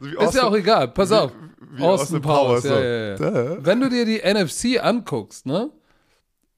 [0.00, 1.32] so ist ja auch egal, pass auf.
[1.32, 2.62] Wie, wie Austin, Austin Powers.
[2.62, 3.64] Powers ja, ja, ja.
[3.64, 5.70] Wenn du dir die NFC anguckst, ne?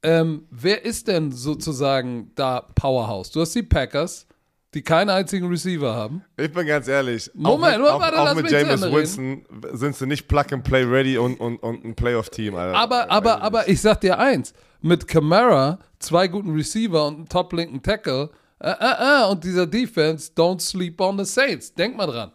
[0.03, 3.33] Ähm, wer ist denn sozusagen da Powerhouse?
[3.33, 4.28] Du hast die Packers,
[4.75, 6.23] die keinen einzigen Receiver haben.
[6.37, 7.31] Ich bin ganz ehrlich.
[7.35, 11.17] Moment, auch mit, auch, auch mit James Winston sind sie nicht Plug and Play ready
[11.17, 12.55] und, und, und ein Playoff-Team.
[12.55, 17.83] Aber, aber, aber ich sag dir eins: Mit Camara, zwei guten Receiver und einem Top-linken
[17.83, 21.73] Tackle, äh, äh, äh, und dieser Defense, don't sleep on the Saints.
[21.73, 22.33] Denk mal dran.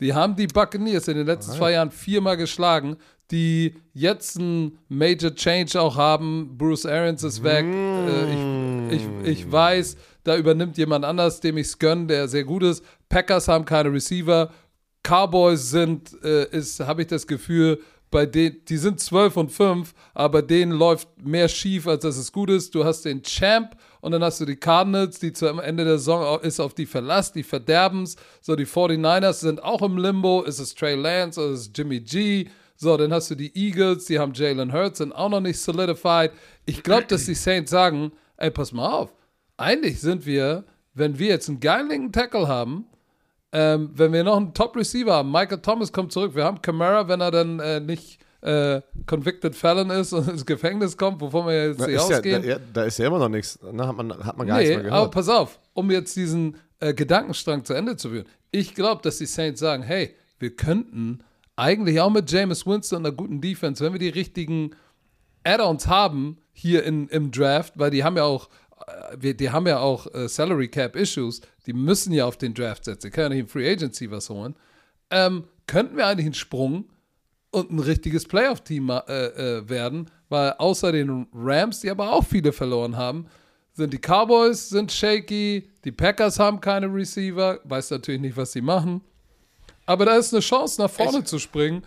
[0.00, 2.96] Die haben die Buccaneers in den letzten zwei Jahren viermal geschlagen,
[3.32, 6.56] die jetzt einen Major Change auch haben.
[6.56, 7.64] Bruce Arians ist weg.
[7.64, 8.90] Mm.
[8.90, 12.62] Ich, ich, ich weiß, da übernimmt jemand anders, dem ich es gönne, der sehr gut
[12.62, 12.84] ist.
[13.08, 14.50] Packers haben keine Receiver.
[15.02, 19.94] Cowboys sind, äh, ist, habe ich das Gefühl, bei denen, die sind 12 und 5,
[20.12, 22.74] aber denen läuft mehr schief, als dass es gut ist.
[22.74, 25.98] Du hast den Champ und dann hast du die Cardinals, die zu am Ende der
[25.98, 28.16] Saison ist auf die Verlass, die verderben's.
[28.42, 30.42] So, die 49ers sind auch im Limbo.
[30.42, 32.48] Ist es Trey Lance oder ist es Jimmy G?
[32.82, 36.32] So, dann hast du die Eagles, die haben Jalen Hurts, sind auch noch nicht solidified.
[36.66, 39.14] Ich glaube, dass die Saints sagen, ey, pass mal auf,
[39.56, 42.86] eigentlich sind wir, wenn wir jetzt einen geilen linken Tackle haben,
[43.52, 47.20] ähm, wenn wir noch einen Top-Receiver haben, Michael Thomas kommt zurück, wir haben Camara, wenn
[47.20, 51.86] er dann äh, nicht äh, convicted felon ist und ins Gefängnis kommt, wovon wir jetzt
[51.86, 52.42] nicht ausgehen.
[52.42, 53.60] Ja, da, da, ist ja immer noch nichts.
[53.60, 55.00] Da hat man, hat man gar nee, nichts mehr gehört.
[55.02, 58.26] aber pass auf, um jetzt diesen äh, Gedankenstrang zu Ende zu führen.
[58.50, 61.20] Ich glaube, dass die Saints sagen, hey, wir könnten
[61.56, 64.70] eigentlich auch mit Jameis Winston und einer guten Defense, wenn wir die richtigen
[65.44, 68.48] Add-ons haben hier in, im Draft, weil die haben ja auch
[69.18, 72.84] wir, die haben ja auch äh, Salary Cap Issues, die müssen ja auf den Draft
[72.84, 74.56] setzen, die können ja nicht in Free Agency was holen.
[75.10, 76.86] Ähm, könnten wir eigentlich einen Sprung
[77.50, 82.52] und ein richtiges Playoff-Team äh, äh, werden, weil außer den Rams, die aber auch viele
[82.52, 83.26] verloren haben,
[83.74, 88.60] sind die Cowboys sind shaky, die Packers haben keine Receiver, weiß natürlich nicht, was sie
[88.60, 89.00] machen.
[89.86, 91.82] Aber da ist eine Chance, nach vorne ich zu springen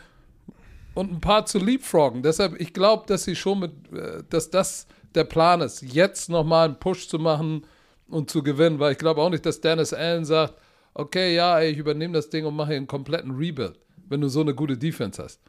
[0.94, 2.24] und ein paar zu leapfroggen.
[2.24, 6.66] Deshalb, ich glaube, dass sie schon mit, äh, dass das der Plan ist, jetzt nochmal
[6.66, 7.66] einen Push zu machen
[8.08, 10.56] und zu gewinnen, weil ich glaube auch nicht, dass Dennis Allen sagt,
[10.94, 14.28] okay, ja, ey, ich übernehme das Ding und mache hier einen kompletten Rebuild, wenn du
[14.28, 15.40] so eine gute Defense hast.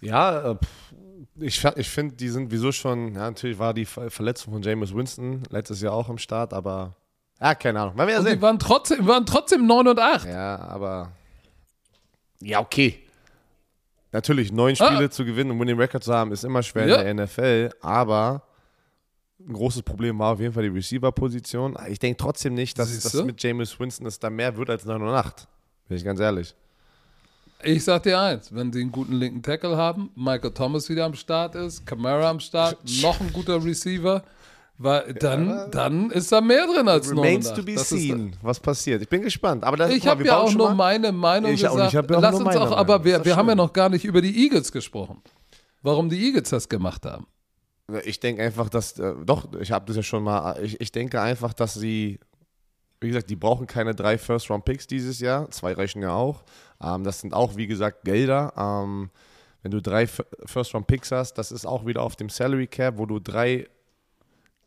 [0.00, 0.56] Ja, äh,
[1.40, 5.42] ich, ich finde, die sind wieso schon, ja, natürlich war die Verletzung von James Winston
[5.50, 6.96] letztes Jahr auch am Start, aber
[7.42, 7.96] ja, keine Ahnung.
[7.96, 8.36] Wir ja sehen.
[8.36, 10.28] Die waren trotzdem, waren trotzdem 9 und 8.
[10.28, 11.12] Ja, aber
[12.40, 12.98] ja, okay.
[14.12, 15.10] Natürlich, neun Spiele ah.
[15.10, 17.02] zu gewinnen und Winning Record zu haben, ist immer schwer ja.
[17.02, 18.42] in der NFL, aber
[19.40, 21.76] ein großes Problem war auf jeden Fall die Receiver-Position.
[21.88, 25.02] Ich denke trotzdem nicht, dass das mit James Winston es da mehr wird als 9
[25.02, 25.48] und 8.
[25.88, 26.54] Bin ich ganz ehrlich.
[27.64, 31.14] Ich sag dir eins, wenn sie einen guten linken Tackle haben, Michael Thomas wieder am
[31.14, 34.22] Start ist, Camara am Start, noch ein guter Receiver,
[34.78, 38.36] weil dann, ja, dann ist da mehr drin als Remains 9 to be das seen,
[38.42, 39.02] was passiert.
[39.02, 39.64] Ich bin gespannt.
[39.64, 41.96] Aber das, ich habe ja auch nur meine Meinung ich gesagt.
[41.96, 44.72] Auch, Lass uns auch, aber wir, wir haben ja noch gar nicht über die Eagles
[44.72, 45.22] gesprochen.
[45.82, 47.26] Warum die Eagles das gemacht haben.
[48.04, 51.20] Ich denke einfach, dass, äh, doch, ich habe das ja schon mal, ich, ich denke
[51.20, 52.18] einfach, dass sie
[53.02, 55.50] wie gesagt, die brauchen keine drei First-Round-Picks dieses Jahr.
[55.50, 56.44] Zwei reichen ja auch.
[56.82, 58.52] Ähm, das sind auch, wie gesagt, Gelder.
[58.56, 59.10] Ähm,
[59.62, 63.18] wenn du drei First-Round-Picks hast, das ist auch wieder auf dem Salary Cap, wo du
[63.18, 63.68] drei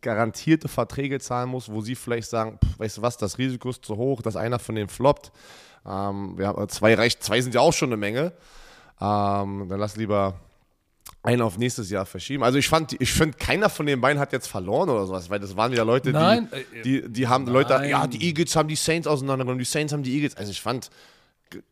[0.05, 3.83] garantierte Verträge zahlen musst, wo sie vielleicht sagen, pff, weißt du was, das Risiko ist
[3.83, 5.31] zu hoch, dass einer von denen floppt.
[5.85, 8.31] Ähm, wir haben, zwei reicht, zwei sind ja auch schon eine Menge.
[9.01, 10.35] Ähm, dann lass lieber
[11.23, 12.43] einen auf nächstes Jahr verschieben.
[12.43, 15.39] Also ich fand, ich finde, keiner von den beiden hat jetzt verloren oder sowas, weil
[15.39, 17.53] das waren ja Leute, die, die, die haben nein.
[17.53, 20.37] Leute, ja, die Eagles haben die Saints auseinandergenommen, die Saints haben die Eagles.
[20.37, 20.91] Also ich fand,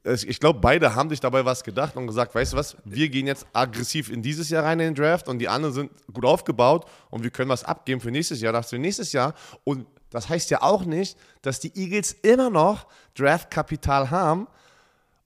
[0.04, 3.28] ich glaube, beide haben sich dabei was gedacht und gesagt, weißt du was, wir gehen
[3.28, 6.86] jetzt aggressiv in dieses Jahr rein in den Draft und die anderen sind gut aufgebaut
[7.10, 9.34] und wir können was abgeben für nächstes Jahr, dachte nächstes Jahr
[9.64, 14.48] und das heißt ja auch nicht, dass die Eagles immer noch Draftkapital haben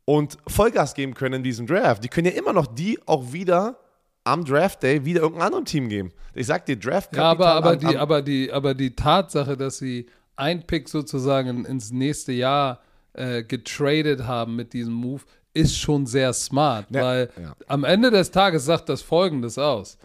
[0.05, 2.03] und Vollgas geben können in diesem Draft.
[2.03, 3.77] Die können ja immer noch die auch wieder
[4.23, 6.11] am Draft Day wieder irgendeinem anderen Team geben.
[6.33, 9.77] Ich sag dir, Draft Ja, aber, aber, am, die, aber, die, aber die Tatsache, dass
[9.77, 10.07] sie
[10.37, 12.79] ein Pick sozusagen ins nächste Jahr
[13.17, 17.55] äh, getradet haben mit diesem Move, ist schon sehr smart, ja, weil ja.
[17.67, 19.97] am Ende des Tages sagt das folgendes aus.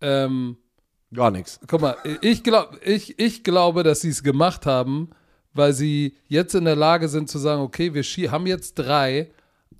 [0.00, 0.56] Ähm,
[1.14, 1.60] Gar nichts.
[1.66, 5.10] Guck mal, ich, glaub, ich, ich glaube, dass sie es gemacht haben,
[5.52, 9.30] weil sie jetzt in der Lage sind zu sagen, okay, wir haben jetzt drei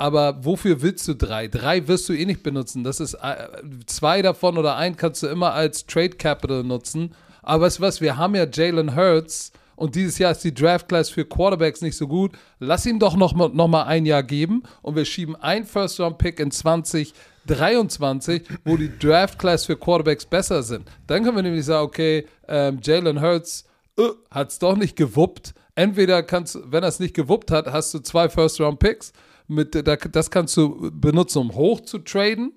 [0.03, 1.47] aber wofür willst du drei?
[1.47, 2.83] Drei wirst du eh nicht benutzen.
[2.83, 3.47] Das ist äh,
[3.87, 7.15] zwei davon oder ein kannst du immer als Trade Capital nutzen.
[7.41, 10.89] Aber weißt du was, wir haben ja Jalen Hurts und dieses Jahr ist die Draft
[10.89, 12.33] Class für Quarterbacks nicht so gut.
[12.59, 16.19] Lass ihm doch noch noch mal ein Jahr geben und wir schieben ein First Round
[16.19, 20.89] Pick in 2023, wo die Draft Class für Quarterbacks besser sind.
[21.07, 23.65] Dann können wir nämlich sagen, okay, ähm, Jalen Hurts
[23.99, 25.55] äh, hat es doch nicht gewuppt.
[25.75, 29.13] Entweder kannst, wenn er es nicht gewuppt hat, hast du zwei First Round Picks
[29.49, 32.53] mit, das kannst du benutzen, um hoch zu traden.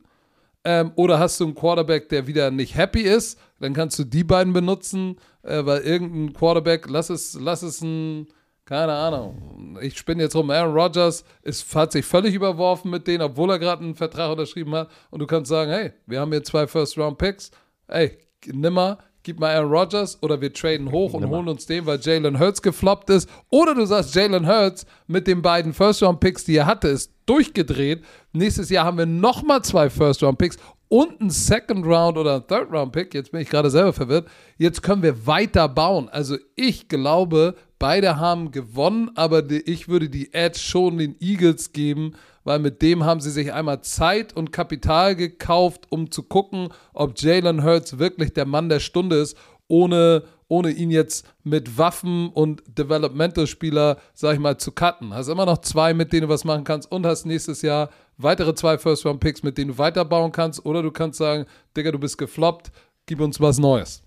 [0.63, 4.23] Ähm, oder hast du einen Quarterback, der wieder nicht happy ist, dann kannst du die
[4.23, 8.27] beiden benutzen, äh, weil irgendein Quarterback, lass es, lass es ein,
[8.65, 13.21] keine Ahnung, ich spinne jetzt rum, Aaron Rodgers ist, hat sich völlig überworfen mit denen,
[13.21, 14.89] obwohl er gerade einen Vertrag unterschrieben hat.
[15.11, 17.51] Und du kannst sagen, hey, wir haben hier zwei First-Round-Picks,
[17.87, 18.17] ey,
[18.51, 21.99] nimm mal, gib mal Aaron Rodgers oder wir traden hoch und holen uns den, weil
[21.99, 23.29] Jalen Hurts gefloppt ist.
[23.49, 28.03] Oder du sagst, Jalen Hurts mit den beiden First-Round-Picks, die er hatte, ist durchgedreht.
[28.33, 33.13] Nächstes Jahr haben wir nochmal zwei First-Round-Picks und einen Second-Round oder einen Third-Round-Pick.
[33.13, 34.27] Jetzt bin ich gerade selber verwirrt.
[34.57, 36.09] Jetzt können wir weiter bauen.
[36.09, 42.13] Also ich glaube, beide haben gewonnen, aber ich würde die Edge schon den Eagles geben,
[42.43, 47.19] weil mit dem haben sie sich einmal Zeit und Kapital gekauft, um zu gucken, ob
[47.19, 49.35] Jalen Hurts wirklich der Mann der Stunde ist,
[49.67, 55.13] ohne, ohne ihn jetzt mit Waffen und Developmental-Spieler, sag ich mal, zu cutten.
[55.13, 58.53] Hast immer noch zwei, mit denen du was machen kannst und hast nächstes Jahr weitere
[58.53, 60.65] zwei First-Round-Picks, mit denen du weiterbauen kannst.
[60.65, 62.71] Oder du kannst sagen, Digga, du bist gefloppt,
[63.05, 64.03] gib uns was Neues.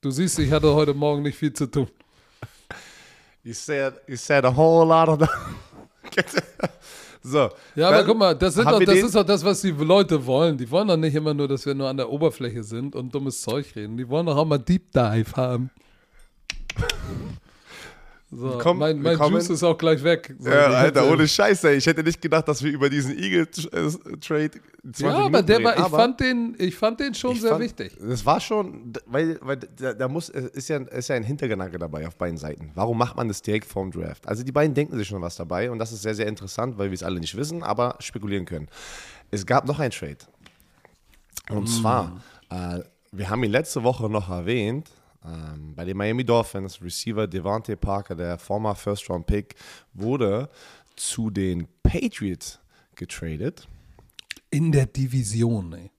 [0.00, 1.88] Du siehst, ich hatte heute Morgen nicht viel zu tun.
[3.42, 5.18] You said, you said a whole lot of
[7.24, 7.48] so.
[7.74, 10.58] Ja, aber guck mal, das, doch, das ist doch das, was die Leute wollen.
[10.58, 13.40] Die wollen doch nicht immer nur, dass wir nur an der Oberfläche sind und dummes
[13.40, 13.96] Zeug reden.
[13.96, 15.70] Die wollen doch auch mal Deep Dive haben.
[18.36, 20.34] So, komm, mein mein Juice ist auch gleich weg.
[20.38, 21.72] So, ja, Alter, ohne Scheiße.
[21.74, 24.50] Ich hätte nicht gedacht, dass wir über diesen Eagle-Trade
[24.96, 27.96] Ja, aber der war, ich, fand den, ich fand den schon sehr fand, wichtig.
[28.00, 32.08] Das war schon, weil, weil da, da, muss, ist, ja, ist ja ein Hintergedanke dabei
[32.08, 32.72] auf beiden Seiten.
[32.74, 34.26] Warum macht man das direkt vorm Draft?
[34.26, 36.90] Also die beiden denken sich schon was dabei und das ist sehr, sehr interessant, weil
[36.90, 38.68] wir es alle nicht wissen, aber spekulieren können.
[39.30, 40.18] Es gab noch einen Trade.
[41.50, 41.66] Und mm.
[41.66, 42.20] zwar,
[42.50, 42.80] äh,
[43.12, 44.90] wir haben ihn letzte Woche noch erwähnt,
[45.24, 49.54] ähm, bei den Miami Dolphins, Receiver Devante Parker, der former First-Round-Pick,
[49.92, 50.50] wurde
[50.96, 52.60] zu den Patriots
[52.94, 53.68] getradet.
[54.50, 55.90] In der Division, ey.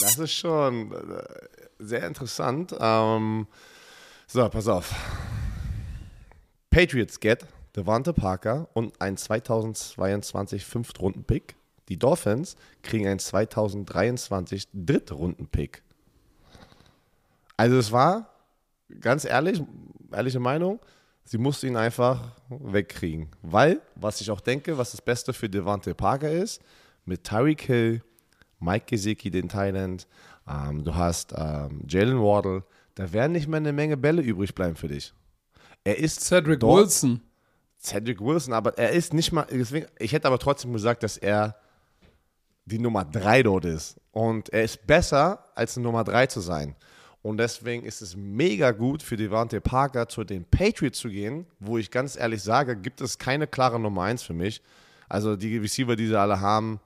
[0.00, 1.22] Das ist schon äh,
[1.78, 2.74] sehr interessant.
[2.78, 3.46] Ähm,
[4.26, 4.94] so, pass auf.
[6.70, 11.56] Patriots get Devante Parker und ein 2022 Fünftrunden-Pick.
[11.88, 15.82] Die Dolphins kriegen einen 2023 Drittrunden-Pick.
[17.56, 18.37] Also es war,
[19.00, 19.62] ganz ehrlich,
[20.12, 20.80] ehrliche Meinung,
[21.24, 23.28] sie musste ihn einfach wegkriegen.
[23.42, 26.62] Weil, was ich auch denke, was das Beste für Devante Parker ist,
[27.04, 28.02] mit Tyreek Hill,
[28.60, 30.06] Mike Gesicki, den Thailand,
[30.48, 34.76] ähm, du hast ähm, Jalen Wardle, da werden nicht mehr eine Menge Bälle übrig bleiben
[34.76, 35.12] für dich.
[35.84, 37.22] Er ist Cedric dort, Wilson.
[37.80, 41.56] Cedric Wilson, aber er ist nicht mal, deswegen, ich hätte aber trotzdem gesagt, dass er
[42.64, 44.00] die Nummer 3 dort ist.
[44.10, 46.76] Und er ist besser, als eine Nummer 3 zu sein.
[47.22, 51.76] Und deswegen ist es mega gut für Devante Parker zu den Patriots zu gehen, wo
[51.76, 54.62] ich ganz ehrlich sage, gibt es keine klare Nummer 1 für mich.
[55.08, 56.80] Also die Receiver, die sie alle haben.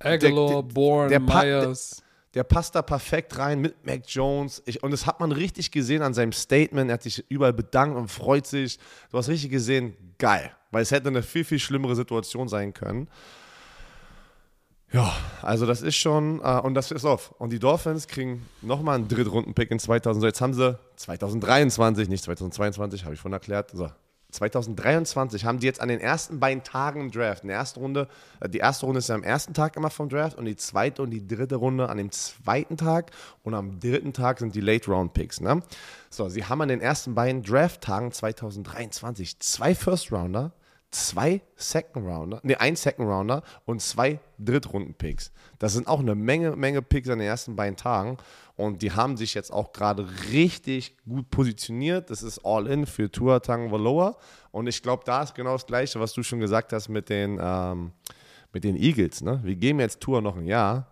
[0.00, 2.02] Aguilar, Bourne, Myers.
[2.34, 4.62] Der, der, passt da perfekt rein mit Mac Jones.
[4.66, 6.90] Ich, und das hat man richtig gesehen an seinem Statement.
[6.90, 8.78] Er hat sich überall bedankt und freut sich.
[9.10, 10.50] Du hast richtig gesehen, geil.
[10.72, 13.08] Weil es hätte eine viel, viel schlimmere Situation sein können.
[14.92, 17.32] Ja, also das ist schon, äh, und das ist auf.
[17.38, 20.20] Und die Dolphins kriegen nochmal einen Drittrunden-Pick in 2000.
[20.20, 23.70] So, jetzt haben sie 2023, nicht 2022, habe ich schon erklärt.
[23.72, 23.88] So,
[24.32, 28.08] 2023 haben die jetzt an den ersten beiden Tagen im Draft, in der Runde,
[28.40, 31.02] äh, die erste Runde ist ja am ersten Tag immer vom Draft und die zweite
[31.02, 33.12] und die dritte Runde an dem zweiten Tag
[33.44, 35.40] und am dritten Tag sind die Late-Round-Picks.
[35.40, 35.62] Ne?
[36.10, 40.52] So, sie haben an den ersten beiden Draft-Tagen 2023 zwei First-Rounder,
[40.90, 45.32] zwei Second Rounder, ne, ein Second Rounder und zwei Drittrunden-Picks.
[45.58, 48.16] Das sind auch eine Menge, Menge Picks an den ersten beiden Tagen.
[48.56, 52.10] Und die haben sich jetzt auch gerade richtig gut positioniert.
[52.10, 54.16] Das ist All-In für Tua Tagovailoa.
[54.50, 57.38] Und ich glaube, da ist genau das Gleiche, was du schon gesagt hast mit den,
[57.40, 57.92] ähm,
[58.52, 59.22] mit den Eagles.
[59.22, 59.40] Ne?
[59.44, 60.88] Wir geben jetzt Tua noch ein Jahr.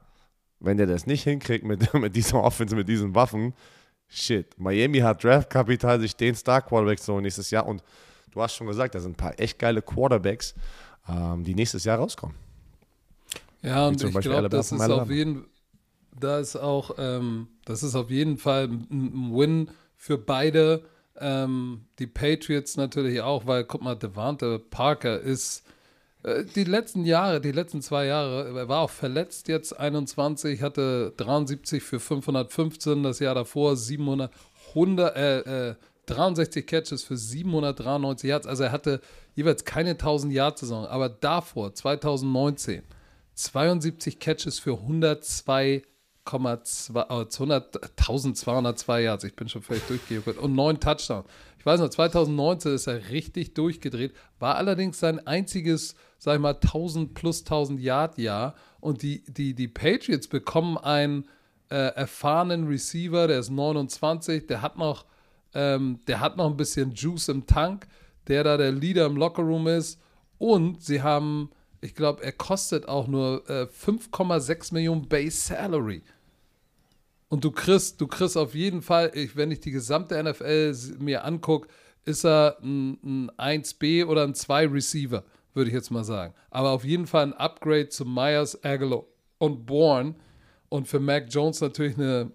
[0.60, 3.52] Wenn der das nicht hinkriegt mit, mit dieser Offense, mit diesen Waffen,
[4.06, 4.58] shit.
[4.58, 7.82] Miami hat Draftkapital, sich den Star Quarterback so nächstes Jahr und
[8.38, 10.54] du hast schon gesagt, da sind ein paar echt geile Quarterbacks,
[11.08, 12.36] ähm, die nächstes Jahr rauskommen.
[13.62, 15.46] Ja, und ich glaube, das ist auf jeden
[16.20, 20.84] da ist auch, ähm, das ist auf jeden Fall ein Win für beide.
[21.20, 25.64] Ähm, die Patriots natürlich auch, weil, guck mal, Devante Parker ist
[26.22, 31.12] äh, die letzten Jahre, die letzten zwei Jahre, er war auch verletzt jetzt, 21, hatte
[31.16, 34.32] 73 für 515, das Jahr davor 700,
[34.70, 35.38] 100, äh,
[35.70, 35.74] äh,
[36.10, 38.46] 63 Catches für 793 Yards.
[38.46, 39.00] Also er hatte
[39.34, 40.86] jeweils keine 1000 Yard Saison.
[40.86, 42.82] Aber davor, 2019,
[43.34, 45.82] 72 Catches für 102
[46.24, 49.24] 1202 Yards.
[49.24, 50.36] Ich bin schon völlig durchgejuckt.
[50.38, 51.26] Und neun Touchdowns.
[51.58, 54.12] Ich weiß noch, 2019 ist er richtig durchgedreht.
[54.38, 58.54] War allerdings sein einziges, sag ich mal, 1000 plus 1000 Yard Jahr.
[58.80, 61.24] Und die, die, die Patriots bekommen einen
[61.70, 65.04] äh, erfahrenen Receiver, der ist 29, der hat noch
[65.54, 67.86] ähm, der hat noch ein bisschen Juice im Tank,
[68.26, 70.00] der da der Leader im Lockerroom ist.
[70.38, 76.02] Und sie haben, ich glaube, er kostet auch nur äh, 5,6 Millionen Base Salary.
[77.28, 81.24] Und du kriegst, du kriegst auf jeden Fall, ich, wenn ich die gesamte NFL mir
[81.24, 81.68] angucke,
[82.04, 86.34] ist er ein, ein 1B oder ein 2 Receiver, würde ich jetzt mal sagen.
[86.50, 89.04] Aber auf jeden Fall ein Upgrade zu Myers, Aguilar
[89.38, 90.14] und Bourne.
[90.70, 92.30] Und für Mac Jones natürlich eine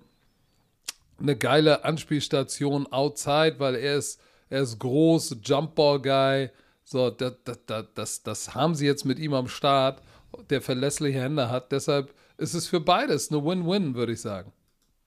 [1.19, 6.49] eine geile Anspielstation outside, weil er ist, er ist groß, Jumpball-Guy.
[6.84, 10.02] So, das, das, das, das haben sie jetzt mit ihm am Start,
[10.49, 11.71] der verlässliche Hände hat.
[11.71, 14.52] Deshalb ist es für beides eine Win-Win, würde ich sagen.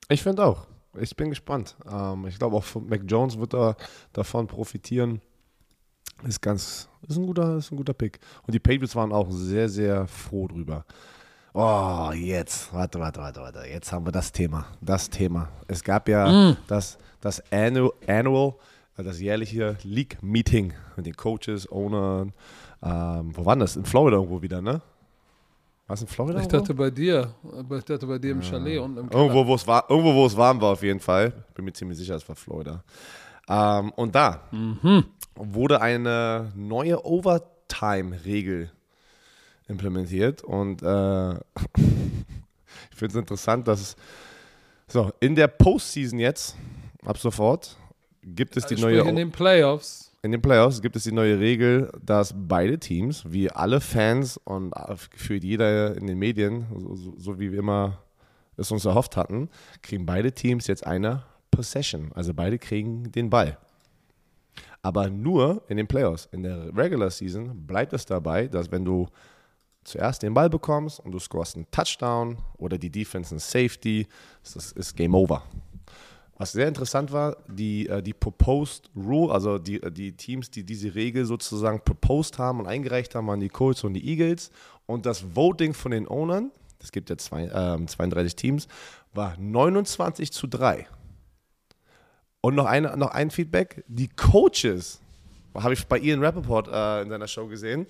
[0.08, 0.66] Ich finde auch.
[0.98, 1.76] Ich bin gespannt.
[1.90, 3.76] Ähm, ich glaube auch Mac Jones wird da
[4.12, 5.20] davon profitieren.
[6.26, 8.18] Ist ganz, ist ein guter, ist ein guter Pick.
[8.46, 10.86] Und die Patriots waren auch sehr, sehr froh drüber.
[11.58, 13.60] Oh, jetzt, warte, warte, warte, warte.
[13.66, 14.66] Jetzt haben wir das Thema.
[14.82, 15.48] Das Thema.
[15.66, 16.58] Es gab ja mm.
[16.66, 18.56] das, das Annual, Annual,
[18.98, 22.34] das jährliche League-Meeting mit den Coaches, Ownern.
[22.82, 23.74] Ähm, wo war das?
[23.74, 24.82] In Florida irgendwo wieder, ne?
[25.86, 26.40] Was in Florida?
[26.40, 27.32] Ich dachte bei dir.
[27.74, 29.22] Ich dachte bei dir im Chalet und im Keller.
[29.22, 31.32] Irgendwo, wo es war, irgendwo, wo es warm war, auf jeden Fall.
[31.54, 32.84] Bin mir ziemlich sicher, es war Florida.
[33.48, 35.04] Ähm, und da mhm.
[35.34, 38.72] wurde eine neue Overtime-Regel
[39.68, 40.42] implementiert.
[40.42, 43.96] Und äh, ich finde es interessant, dass
[44.88, 46.56] so in der Postseason jetzt,
[47.04, 47.76] ab sofort,
[48.22, 49.00] gibt es also die neue.
[49.00, 50.12] In den Playoffs.
[50.22, 54.72] In den Playoffs gibt es die neue Regel, dass beide Teams, wie alle Fans und
[55.14, 58.02] für jeder in den Medien, so, so wie wir immer
[58.56, 59.48] es uns erhofft hatten,
[59.82, 62.10] kriegen beide Teams jetzt eine Possession.
[62.14, 63.58] Also beide kriegen den Ball.
[64.82, 66.28] Aber nur in den Playoffs.
[66.32, 69.06] In der Regular Season bleibt es dabei, dass wenn du
[69.86, 74.06] zuerst den Ball bekommst und du scorest einen Touchdown oder die Defense einen Safety,
[74.42, 75.42] das ist Game Over.
[76.38, 80.64] Was sehr interessant war, die, äh, die Proposed Rule, also die, äh, die Teams, die
[80.64, 84.50] diese Regel sozusagen proposed haben und eingereicht haben, waren die Colts und die Eagles.
[84.84, 86.50] Und das Voting von den Ownern,
[86.82, 88.68] es gibt ja zwei, äh, 32 Teams,
[89.14, 90.86] war 29 zu 3.
[92.42, 95.00] Und noch, eine, noch ein Feedback, die Coaches,
[95.54, 97.86] habe ich bei Ian Rappaport äh, in seiner Show gesehen,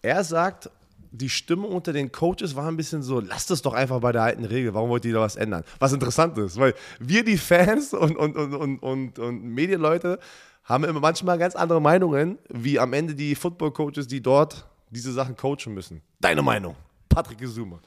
[0.00, 0.70] er sagt,
[1.12, 4.22] die Stimme unter den Coaches war ein bisschen so, lasst es doch einfach bei der
[4.22, 5.62] alten Regel, warum wollt ihr da was ändern?
[5.78, 10.18] Was interessant ist, weil wir die Fans und, und, und, und, und, und Medienleute
[10.64, 15.36] haben immer manchmal ganz andere Meinungen, wie am Ende die Football-Coaches, die dort diese Sachen
[15.36, 16.02] coachen müssen.
[16.20, 16.76] Deine Meinung,
[17.08, 17.80] Patrick Gesuma.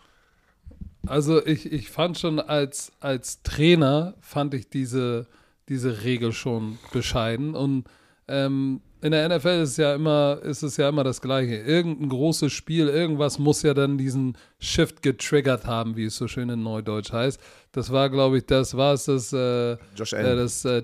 [1.08, 5.28] Also ich, ich fand schon als, als Trainer, fand ich diese,
[5.70, 7.86] diese Regel schon bescheiden und
[8.28, 11.58] ähm, in der NFL ist es ja immer, ist es ja immer das Gleiche.
[11.58, 16.50] Irgendein großes Spiel, irgendwas muss ja dann diesen Shift getriggert haben, wie es so schön
[16.50, 17.40] in Neudeutsch heißt.
[17.72, 20.84] Das war, glaube ich, das war es das, äh, äh, das äh,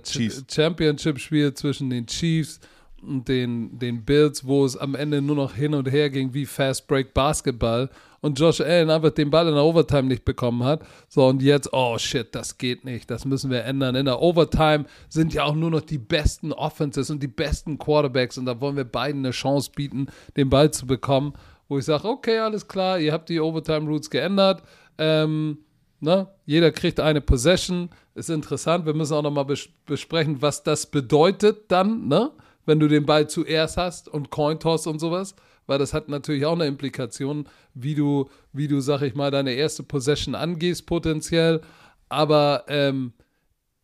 [0.51, 2.59] Championship-Spiel zwischen den Chiefs
[3.01, 6.45] und den, den Bills, wo es am Ende nur noch hin und her ging wie
[6.45, 7.89] Fast Break Basketball
[8.21, 10.83] und Josh Allen einfach den Ball in der Overtime nicht bekommen hat.
[11.09, 13.95] So, und jetzt, oh shit, das geht nicht, das müssen wir ändern.
[13.95, 18.37] In der Overtime sind ja auch nur noch die besten Offenses und die besten Quarterbacks
[18.37, 20.07] und da wollen wir beiden eine Chance bieten,
[20.37, 21.33] den Ball zu bekommen,
[21.67, 24.61] wo ich sage, okay, alles klar, ihr habt die Overtime-Routes geändert.
[24.97, 25.59] Ähm,
[25.99, 26.27] ne?
[26.45, 27.89] Jeder kriegt eine Possession.
[28.13, 32.31] Ist interessant, wir müssen auch nochmal bes besprechen, was das bedeutet dann, ne?
[32.65, 35.33] wenn du den Ball zuerst hast und Cointoss und sowas
[35.71, 39.53] weil das hat natürlich auch eine Implikation, wie du, wie du, sag ich mal, deine
[39.53, 41.61] erste Possession angehst potenziell.
[42.09, 43.13] Aber ähm,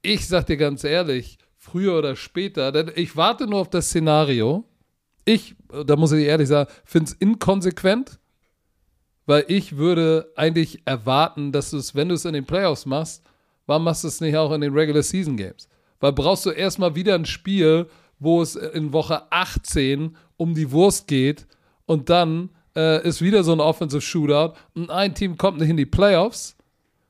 [0.02, 4.66] ich sag dir ganz ehrlich, früher oder später, denn ich warte nur auf das Szenario.
[5.24, 8.20] Ich, da muss ich ehrlich sagen, finde es inkonsequent,
[9.26, 13.24] weil ich würde eigentlich erwarten, dass du es, wenn du es in den Playoffs machst,
[13.66, 15.70] warum machst du es nicht auch in den Regular Season Games?
[16.02, 17.88] Weil brauchst du erstmal wieder ein Spiel,
[18.20, 21.47] wo es in Woche 18 um die Wurst geht
[21.88, 25.78] und dann äh, ist wieder so ein Offensive Shootout und ein Team kommt nicht in
[25.78, 26.56] die Playoffs,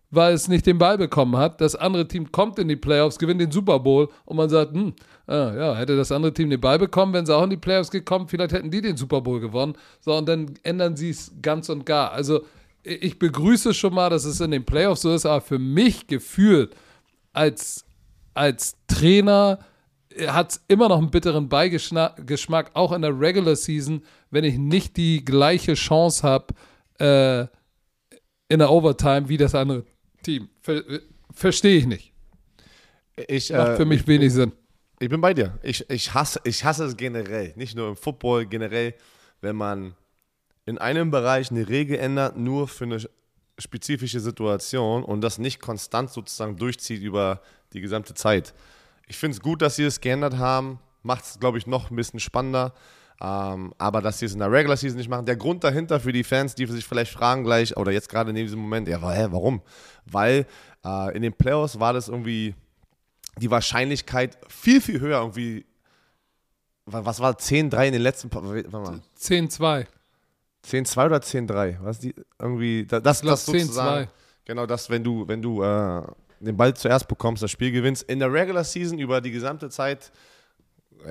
[0.09, 1.59] weil es nicht den Ball bekommen hat.
[1.59, 4.93] Das andere Team kommt in die Playoffs, gewinnt den Super Bowl und man sagt, hm,
[5.27, 7.91] ah, ja, hätte das andere Team den Ball bekommen, wenn sie auch in die Playoffs
[7.91, 9.73] gekommen, vielleicht hätten die den Super Bowl gewonnen.
[9.99, 12.13] So, und dann ändern sie es ganz und gar.
[12.13, 12.45] Also
[12.83, 16.73] ich begrüße schon mal, dass es in den Playoffs so ist, aber für mich gefühlt
[17.33, 17.83] als,
[18.33, 19.59] als Trainer
[20.25, 24.97] hat es immer noch einen bitteren Beigeschmack, auch in der Regular Season, wenn ich nicht
[24.97, 26.53] die gleiche Chance habe
[26.99, 27.47] äh,
[28.49, 29.85] in der Overtime wie das andere
[30.23, 30.49] Team.
[30.61, 30.83] Ver
[31.33, 32.13] Verstehe ich nicht.
[33.27, 34.51] Ich, Macht für äh, mich wenig Sinn.
[34.99, 35.59] Ich bin bei dir.
[35.61, 37.53] Ich, ich, hasse, ich hasse es generell.
[37.55, 38.95] Nicht nur im Football, generell,
[39.41, 39.95] wenn man
[40.65, 42.99] in einem Bereich eine Regel ändert, nur für eine
[43.59, 47.41] spezifische Situation und das nicht konstant sozusagen durchzieht über
[47.73, 48.53] die gesamte Zeit.
[49.07, 50.79] Ich finde es gut, dass sie es geändert haben.
[51.03, 52.73] Macht es, glaube ich, noch ein bisschen spannender.
[53.19, 56.11] Ähm, aber dass sie es in der Regular Season nicht machen, der Grund dahinter für
[56.11, 59.27] die Fans, die sich vielleicht fragen gleich, oder jetzt gerade in diesem Moment, ja, hä,
[59.31, 59.61] warum?
[60.05, 60.45] Weil
[60.85, 62.53] äh, in den Playoffs war das irgendwie
[63.37, 65.65] die Wahrscheinlichkeit viel, viel höher, irgendwie,
[66.85, 69.87] was war 10-3 in den letzten, 10-2.
[70.65, 71.77] 10-2 oder 10-3?
[71.81, 74.09] Was die, irgendwie, das, das, das sozusagen,
[74.45, 76.03] genau das, wenn du, wenn du äh,
[76.39, 78.03] den Ball zuerst bekommst, das Spiel gewinnst.
[78.03, 80.11] In der Regular Season über die gesamte Zeit,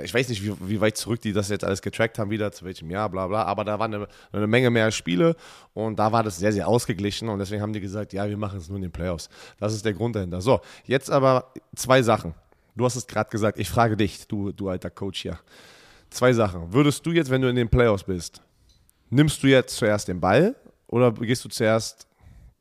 [0.02, 2.64] ich weiß nicht, wie, wie weit zurück die das jetzt alles getrackt haben, wieder zu
[2.64, 5.36] welchem Jahr, bla bla, aber da waren eine, eine, Menge mehr Spiele
[5.74, 8.58] und da war das sehr, sehr ausgeglichen und deswegen haben die gesagt, ja, wir machen
[8.58, 9.28] es nur in den Playoffs.
[9.58, 10.40] Das ist der Grund dahinter.
[10.40, 12.34] So, jetzt aber zwei Sachen.
[12.74, 15.38] Du hast es gerade gesagt, ich frage dich, du, du alter Coach hier.
[16.10, 16.72] Zwei Sachen.
[16.72, 18.42] Würdest du jetzt, wenn du in den Playoffs bist,
[19.10, 20.54] nimmst du jetzt zuerst den Ball
[20.86, 22.06] oder gehst du zuerst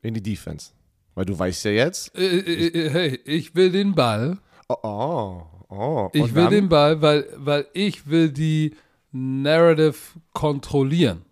[0.02, 0.72] in die Defense?
[1.14, 2.16] Weil du weißt ja jetzt.
[2.16, 4.38] Äh, äh, äh, hey, ich will den Ball.
[4.68, 6.08] Oh, oh.
[6.12, 8.74] Ich will den Ball, weil, weil ich will die
[9.12, 9.94] Narrative
[10.32, 11.24] kontrollieren.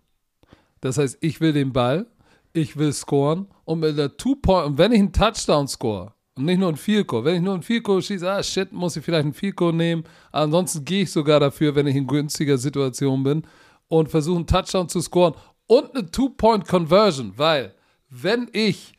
[0.81, 2.05] Das heißt, ich will den Ball,
[2.53, 6.59] ich will scoren und mit der Two-Point, und wenn ich einen Touchdown score, und nicht
[6.59, 9.05] nur ein Field Goal, wenn ich nur ein Field Goal schieße, ah shit, muss ich
[9.05, 10.03] vielleicht einen Goal nehmen.
[10.33, 13.43] Ansonsten gehe ich sogar dafür, wenn ich in günstiger Situation bin
[13.87, 15.35] und versuche einen Touchdown zu scoren
[15.67, 17.73] und eine Two-Point-Conversion, weil
[18.09, 18.93] wenn ich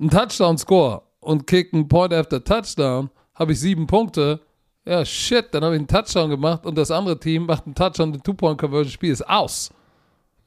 [0.00, 4.40] einen Touchdown score und kick einen Point after Touchdown, habe ich sieben Punkte.
[4.84, 8.12] Ja, shit, dann habe ich einen Touchdown gemacht und das andere Team macht einen Touchdown,
[8.12, 9.72] ein Two-Point-Conversion, Spiel ist aus.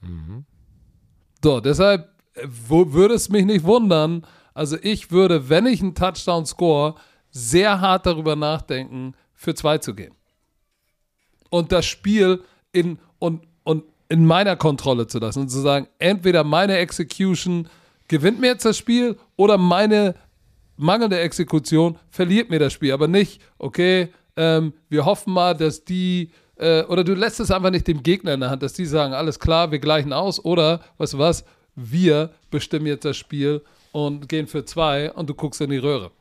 [0.01, 0.45] Mhm.
[1.41, 4.25] So, deshalb äh, würde es mich nicht wundern.
[4.53, 6.95] Also ich würde, wenn ich einen Touchdown score,
[7.29, 10.13] sehr hart darüber nachdenken, für zwei zu gehen.
[11.49, 16.43] Und das Spiel in, und, und in meiner Kontrolle zu lassen und zu sagen, entweder
[16.43, 17.69] meine Execution
[18.07, 20.15] gewinnt mir jetzt das Spiel oder meine
[20.77, 22.93] mangelnde Exekution verliert mir das Spiel.
[22.93, 27.71] Aber nicht, okay, ähm, wir hoffen mal, dass die, äh, oder du lässt es einfach
[27.71, 30.43] nicht dem Gegner in der Hand, dass die sagen, alles klar, wir gleichen aus.
[30.43, 31.45] Oder, du was,
[31.75, 33.61] wir bestimmen jetzt das Spiel
[33.91, 36.11] und gehen für zwei und du guckst in die Röhre.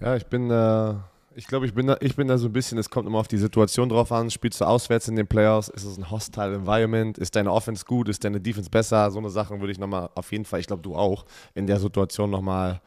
[0.00, 0.94] Ja, ich bin, äh,
[1.34, 3.28] ich glaube, ich bin, da, ich bin da so ein bisschen, es kommt immer auf
[3.28, 4.30] die Situation drauf an.
[4.30, 5.68] Spielst du auswärts in den Playoffs?
[5.68, 7.18] Ist es ein hostile Environment?
[7.18, 8.08] Ist deine Offense gut?
[8.08, 9.10] Ist deine Defense besser?
[9.10, 11.78] So eine Sachen würde ich nochmal auf jeden Fall, ich glaube, du auch, in der
[11.78, 12.80] Situation nochmal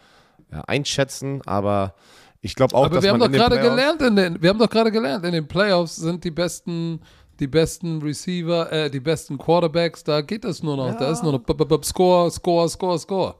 [0.52, 1.42] ja, einschätzen.
[1.46, 1.96] Aber
[2.42, 4.60] ich glaube auch, Aber dass wir haben man doch gerade gelernt, in den, wir haben
[4.60, 7.02] doch gerade gelernt, in den Playoffs sind die besten,
[7.40, 10.96] die besten Receiver, äh, die besten Quarterbacks, da geht es nur noch.
[10.98, 13.36] Da ist nur noch b -b -b Score, Score, Score, Score.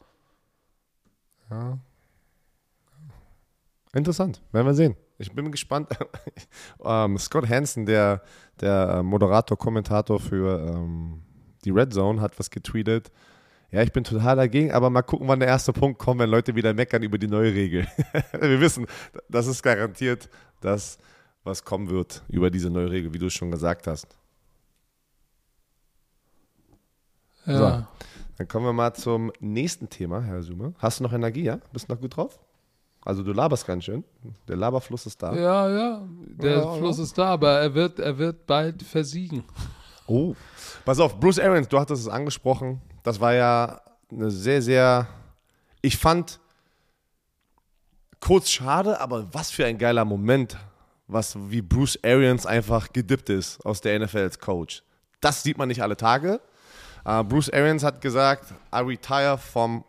[3.94, 4.96] Interessant, werden wir sehen.
[5.18, 5.90] Ich bin gespannt.
[6.84, 8.22] ähm, Scott Hansen, der,
[8.62, 11.22] der Moderator, Kommentator für ähm,
[11.66, 13.12] die Red Zone, hat was getweetet.
[13.72, 16.56] Ja, ich bin total dagegen, aber mal gucken, wann der erste Punkt kommt, wenn Leute
[16.56, 17.88] wieder meckern über die neue Regel.
[18.40, 18.88] wir wissen,
[19.30, 20.28] das ist garantiert
[20.60, 20.98] das,
[21.44, 24.18] was kommen wird über diese neue Regel, wie du es schon gesagt hast.
[27.46, 27.58] Ja.
[27.58, 27.88] So.
[28.38, 30.74] Dann kommen wir mal zum nächsten Thema, Herr Sume.
[30.80, 31.60] Hast du noch Energie, ja?
[31.74, 32.40] Bist du noch gut drauf?
[33.02, 34.04] Also du laberst ganz schön.
[34.48, 35.34] Der Laberfluss ist da.
[35.34, 39.44] Ja, ja, der Ja, Fluss ist da, aber er wird, er wird bald versiegen.
[40.08, 40.36] Oh.
[40.86, 42.82] Pass auf, Bruce Arians, du hattest es angesprochen.
[43.04, 43.82] Das war ja
[44.12, 45.08] eine sehr, sehr.
[45.82, 46.40] Ich fand
[48.20, 50.58] kurz schade, aber was für ein geiler Moment,
[51.08, 54.84] was wie Bruce Arians einfach gedippt ist aus der NFL als Coach.
[55.22, 56.42] Das sieht man nicht alle Tage.
[57.06, 59.84] Uh, Bruce Arians hat gesagt, I retire from,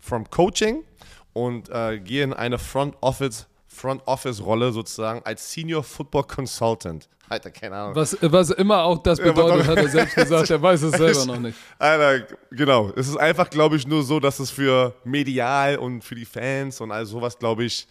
[0.00, 0.84] from coaching
[1.32, 3.46] und äh, gehe in eine Front Office
[3.82, 7.08] Front Office Rolle sozusagen als Senior Football Consultant.
[7.28, 7.96] Alter, keine Ahnung.
[7.96, 11.24] Was, was immer auch das Ja, bedeutet, hat er selbst gesagt, er weiß es selber
[11.32, 11.58] noch nicht.
[11.78, 12.90] Alter, genau.
[12.94, 16.80] Es ist einfach, glaube ich, nur so, dass es für medial und für die Fans
[16.80, 17.88] und all sowas, glaube ich,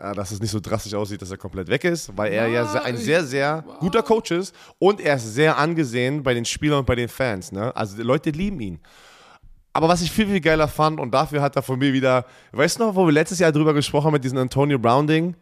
[0.00, 2.66] äh, dass es nicht so drastisch aussieht, dass er komplett weg ist, weil er ja
[2.66, 6.80] se- ein sehr, sehr guter Coach ist und er ist sehr angesehen bei den Spielern
[6.80, 7.50] und bei den Fans.
[7.52, 7.74] Ne?
[7.76, 8.80] Also die Leute lieben ihn.
[9.78, 12.80] Aber was ich viel, viel geiler fand und dafür hat er von mir wieder, weißt
[12.80, 15.36] du noch, wo wir letztes Jahr drüber gesprochen haben mit diesem Antonio Brown Ding?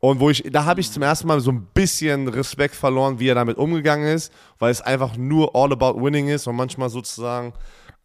[0.00, 3.28] Und wo ich, da habe ich zum ersten Mal so ein bisschen Respekt verloren, wie
[3.28, 7.52] er damit umgegangen ist, weil es einfach nur all about winning ist und manchmal sozusagen,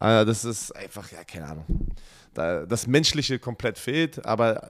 [0.00, 1.64] äh, das ist einfach, ja, keine Ahnung.
[2.34, 4.68] Da, das Menschliche komplett fehlt, aber äh,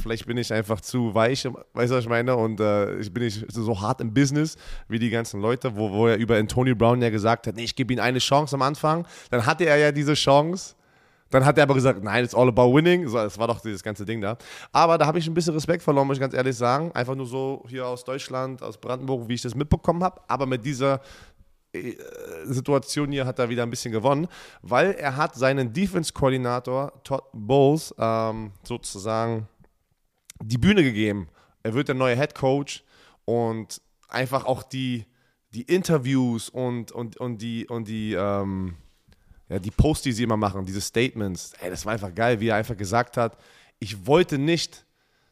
[0.00, 2.36] vielleicht bin ich einfach zu weich, weißt du, was ich meine?
[2.36, 4.56] Und äh, ich bin nicht so hart im Business
[4.88, 7.74] wie die ganzen Leute, wo, wo er über Antonio Brown ja gesagt hat, nee, ich
[7.74, 9.06] gebe ihm eine Chance am Anfang.
[9.30, 10.74] Dann hatte er ja diese Chance.
[11.30, 13.08] Dann hat er aber gesagt, nein, it's all about winning.
[13.08, 14.36] So, das war doch dieses ganze Ding da.
[14.70, 16.92] Aber da habe ich ein bisschen Respekt verloren, muss ich ganz ehrlich sagen.
[16.92, 20.20] Einfach nur so hier aus Deutschland, aus Brandenburg, wie ich das mitbekommen habe.
[20.28, 21.00] Aber mit dieser
[22.44, 24.28] Situation hier hat er wieder ein bisschen gewonnen,
[24.62, 29.48] weil er hat seinen Defense-Koordinator Todd Bowles ähm, sozusagen
[30.42, 31.28] die Bühne gegeben.
[31.62, 32.84] Er wird der neue Head Coach
[33.24, 35.06] und einfach auch die,
[35.50, 38.76] die Interviews und, und, und die, und die, ähm,
[39.48, 42.48] ja, die Posts, die sie immer machen, diese Statements, ey, das war einfach geil, wie
[42.48, 43.38] er einfach gesagt hat,
[43.78, 44.84] ich wollte nicht,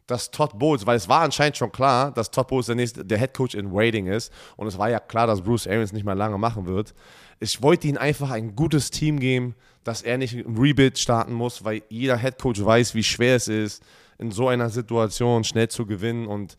[0.07, 3.18] dass Todd Bowles, weil es war anscheinend schon klar, dass Todd Bowles der, nächste, der
[3.18, 6.14] Head Coach in Waiting ist und es war ja klar, dass Bruce Arians nicht mehr
[6.14, 6.94] lange machen wird.
[7.40, 11.64] Ich wollte ihm einfach ein gutes Team geben, dass er nicht ein Rebuild starten muss,
[11.64, 13.82] weil jeder Head Coach weiß, wie schwer es ist,
[14.18, 16.57] in so einer Situation schnell zu gewinnen und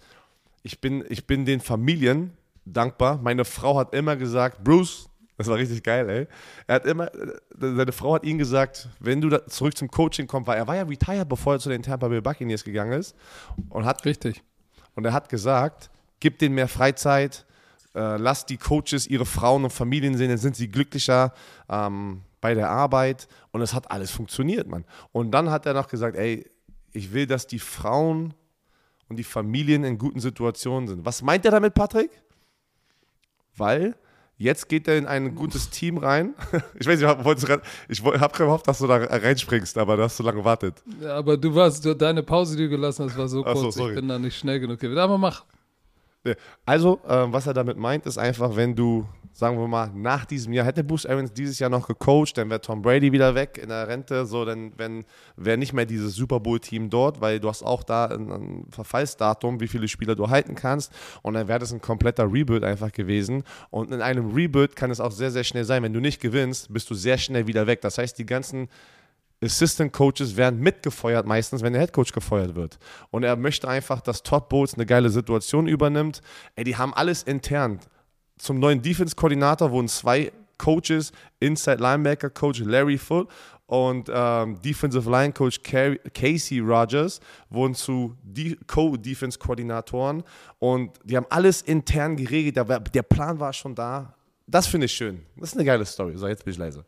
[0.63, 2.31] ich bin, ich bin den Familien
[2.65, 3.19] dankbar.
[3.21, 6.27] Meine Frau hat immer gesagt, Bruce, das war richtig geil, ey.
[6.67, 7.09] Er hat immer,
[7.57, 10.75] seine Frau hat ihm gesagt, wenn du da zurück zum Coaching kommst, weil er war
[10.75, 13.15] ja retired, bevor er zu den Tampa Bay Buccaneers gegangen ist
[13.69, 14.43] und hat Richtig.
[14.95, 17.45] und er hat gesagt, gib denen mehr Freizeit,
[17.95, 21.33] äh, lass die Coaches ihre Frauen und Familien sehen, dann sind sie glücklicher
[21.69, 24.85] ähm, bei der Arbeit und es hat alles funktioniert, Mann.
[25.11, 26.49] Und dann hat er noch gesagt, ey,
[26.91, 28.33] ich will, dass die Frauen
[29.09, 31.05] und die Familien in guten Situationen sind.
[31.05, 32.11] Was meint er damit, Patrick?
[33.55, 33.95] Weil
[34.43, 36.33] jetzt geht er in ein gutes Team rein.
[36.79, 40.39] Ich weiß nicht, ich habe gehofft, dass du da reinspringst, aber du hast so lange
[40.39, 40.75] gewartet.
[41.01, 43.75] Ja, aber du warst, du, deine Pause, die du gelassen hast, war so so, kurz,
[43.75, 43.91] sorry.
[43.91, 44.99] ich bin da nicht schnell genug gewesen.
[44.99, 45.43] Aber mach.
[46.65, 50.53] Also, ähm, was er damit meint, ist einfach, wenn du, sagen wir mal, nach diesem
[50.53, 53.69] Jahr, hätte Bruce Arians dieses Jahr noch gecoacht, dann wäre Tom Brady wieder weg in
[53.69, 54.71] der Rente, so, dann
[55.35, 59.59] wäre nicht mehr dieses Super Bowl-Team dort, weil du hast auch da ein, ein Verfallsdatum,
[59.59, 63.43] wie viele Spieler du halten kannst und dann wäre das ein kompletter Rebuild einfach gewesen
[63.71, 66.71] und in einem Rebuild kann es auch sehr, sehr schnell sein, wenn du nicht gewinnst,
[66.71, 67.81] bist du sehr schnell wieder weg.
[67.81, 68.69] Das heißt, die ganzen
[69.43, 72.79] Assistant Coaches werden mitgefeuert meistens, wenn der Head Coach gefeuert wird.
[73.11, 76.21] Und er möchte einfach, dass Todd Bowles eine geile Situation übernimmt.
[76.55, 77.79] Ey, die haben alles intern.
[78.43, 83.33] Zum neuen Defense-Koordinator wurden zwei Coaches, Inside Linebacker Coach Larry Foote
[83.67, 88.17] und ähm, Defensive Line Coach Casey Rogers wurden zu
[88.67, 90.23] Co-Defense-Koordinatoren
[90.59, 92.57] und die haben alles intern geregelt.
[92.93, 94.13] Der Plan war schon da.
[94.45, 95.21] Das finde ich schön.
[95.37, 96.17] Das ist eine geile Story.
[96.17, 96.83] So, jetzt bin ich leise.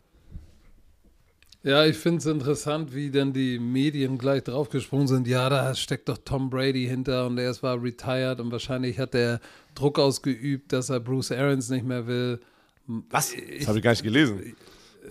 [1.65, 5.27] Ja, ich finde es interessant, wie dann die Medien gleich draufgesprungen sind.
[5.27, 9.15] Ja, da steckt doch Tom Brady hinter und er ist war retired und wahrscheinlich hat
[9.15, 9.39] er
[9.73, 12.39] Druck ausgeübt, dass er Bruce Arians nicht mehr will.
[12.85, 13.33] Was?
[13.57, 14.55] Das habe ich gar nicht gelesen.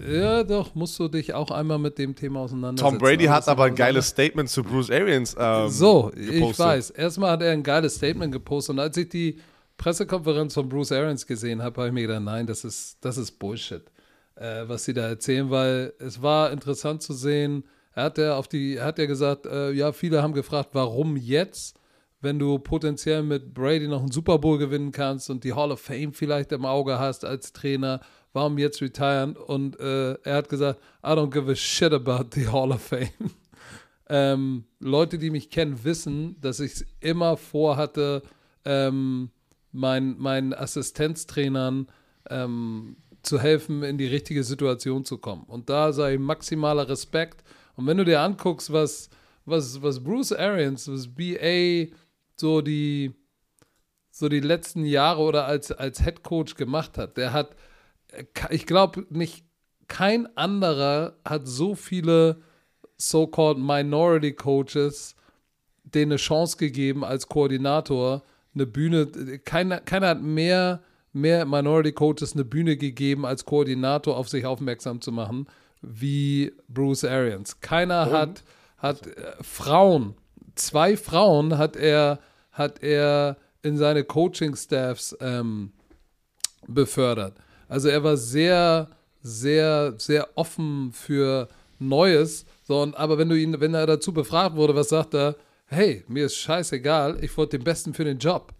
[0.08, 2.98] Ja, doch, musst du dich auch einmal mit dem Thema auseinandersetzen.
[2.98, 6.50] Tom Brady hat aber ein geiles Statement zu Bruce Arians ähm, So, gepostet.
[6.50, 6.90] ich weiß.
[6.90, 9.40] Erstmal hat er ein geiles Statement gepostet und als ich die
[9.76, 13.40] Pressekonferenz von Bruce Arians gesehen habe, habe ich mir gedacht, nein, das ist, das ist
[13.40, 13.82] Bullshit
[14.36, 17.64] äh, was sie da erzählen, weil es war interessant zu sehen.
[17.94, 21.16] Er hat ja auf die, er hat ja gesagt, äh, ja, viele haben gefragt, warum
[21.16, 21.78] jetzt,
[22.20, 25.80] wenn du potenziell mit Brady noch einen Super Bowl gewinnen kannst und die Hall of
[25.80, 28.00] Fame vielleicht im Auge hast als Trainer,
[28.32, 29.36] warum jetzt retiren?
[29.36, 33.10] Und äh, er hat gesagt, I don't give a shit about the Hall of Fame.
[34.08, 38.22] ähm, Leute, die mich kennen, wissen, dass ich es immer vorhatte,
[38.64, 39.30] ähm,
[39.70, 41.88] mein, meinen Assistenztrainern
[42.30, 42.96] ähm,
[43.26, 45.44] zu helfen, in die richtige Situation zu kommen.
[45.44, 47.42] Und da sei maximaler Respekt.
[47.76, 49.08] Und wenn du dir anguckst, was,
[49.44, 51.94] was, was Bruce Arians, was BA
[52.36, 53.14] so die,
[54.10, 57.56] so die letzten Jahre oder als, als Head Coach gemacht hat, der hat,
[58.50, 59.44] ich glaube nicht,
[59.88, 62.40] kein anderer hat so viele
[62.96, 65.16] so-called Minority Coaches
[65.94, 68.22] denen eine Chance gegeben als Koordinator,
[68.54, 69.06] eine Bühne,
[69.44, 70.82] keiner, keiner hat mehr
[71.14, 75.46] mehr Minority Coaches eine Bühne gegeben, als Koordinator auf sich aufmerksam zu machen,
[75.80, 77.60] wie Bruce Arians.
[77.60, 78.42] Keiner hat,
[78.78, 80.14] hat äh, Frauen,
[80.54, 82.18] zwei Frauen hat er,
[82.52, 85.72] hat er in seine Coaching-Staffs ähm,
[86.66, 87.36] befördert.
[87.68, 88.90] Also er war sehr,
[89.22, 91.48] sehr, sehr offen für
[91.78, 92.44] Neues.
[92.62, 95.36] So, und, aber wenn du ihn, wenn er dazu befragt wurde, was sagt er?
[95.66, 98.52] Hey, mir ist scheißegal, ich wollte den Besten für den Job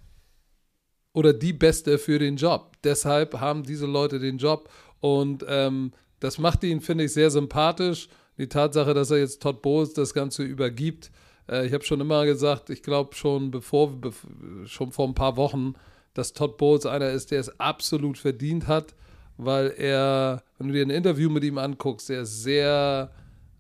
[1.15, 2.73] oder die Beste für den Job.
[2.85, 4.69] Deshalb haben diese Leute den Job
[5.01, 8.09] und ähm, das macht ihn, finde ich, sehr sympathisch.
[8.37, 11.11] Die Tatsache, dass er jetzt Todd Bowles das Ganze übergibt.
[11.49, 14.27] Äh, ich habe schon immer gesagt, ich glaube schon bevor, bev
[14.67, 15.75] schon vor ein paar Wochen,
[16.15, 18.95] dass Todd Bowles einer ist, der es absolut verdient hat,
[19.37, 23.13] weil er, wenn du dir ein Interview mit ihm anguckst, er ist sehr,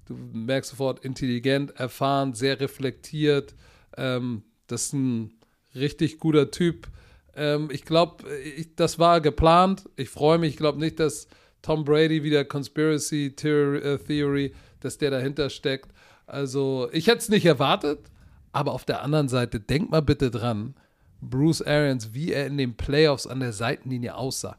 [0.07, 3.55] du merkst sofort, intelligent, erfahren, sehr reflektiert.
[3.96, 5.34] Ähm, das ist ein
[5.74, 6.88] richtig guter Typ.
[7.37, 8.24] Ähm, ich glaube,
[8.76, 9.89] das war geplant.
[9.97, 10.51] Ich freue mich.
[10.51, 11.28] Ich glaube nicht, dass
[11.62, 15.91] Tom Brady wieder Conspiracy äh, Theory, dass der dahinter steckt.
[16.26, 18.11] Also, ich hätte es nicht erwartet.
[18.53, 20.74] Aber auf der anderen Seite, denk mal bitte dran,
[21.20, 24.57] Bruce Arians, wie er in den Playoffs an der Seitenlinie aussah.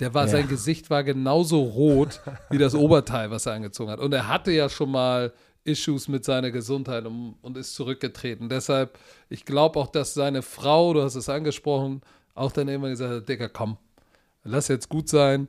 [0.00, 0.32] Der war, ja.
[0.32, 4.00] sein Gesicht war genauso rot wie das Oberteil, was er angezogen hat.
[4.00, 5.32] Und er hatte ja schon mal
[5.64, 8.48] Issues mit seiner Gesundheit und, und ist zurückgetreten.
[8.48, 8.98] Deshalb,
[9.28, 12.02] ich glaube auch, dass seine Frau, du hast es angesprochen,
[12.34, 13.76] auch dann irgendwann gesagt hat, Digga, komm,
[14.44, 15.48] lass jetzt gut sein.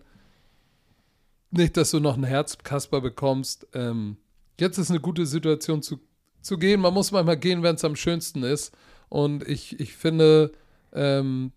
[1.51, 3.67] Nicht, dass du noch einen Herzkasper bekommst.
[3.73, 4.17] Ähm,
[4.59, 5.99] jetzt ist eine gute Situation zu,
[6.41, 6.81] zu gehen.
[6.81, 8.75] Man muss manchmal gehen, wenn es am schönsten ist.
[9.09, 10.51] Und ich, ich finde,
[10.93, 11.51] ähm,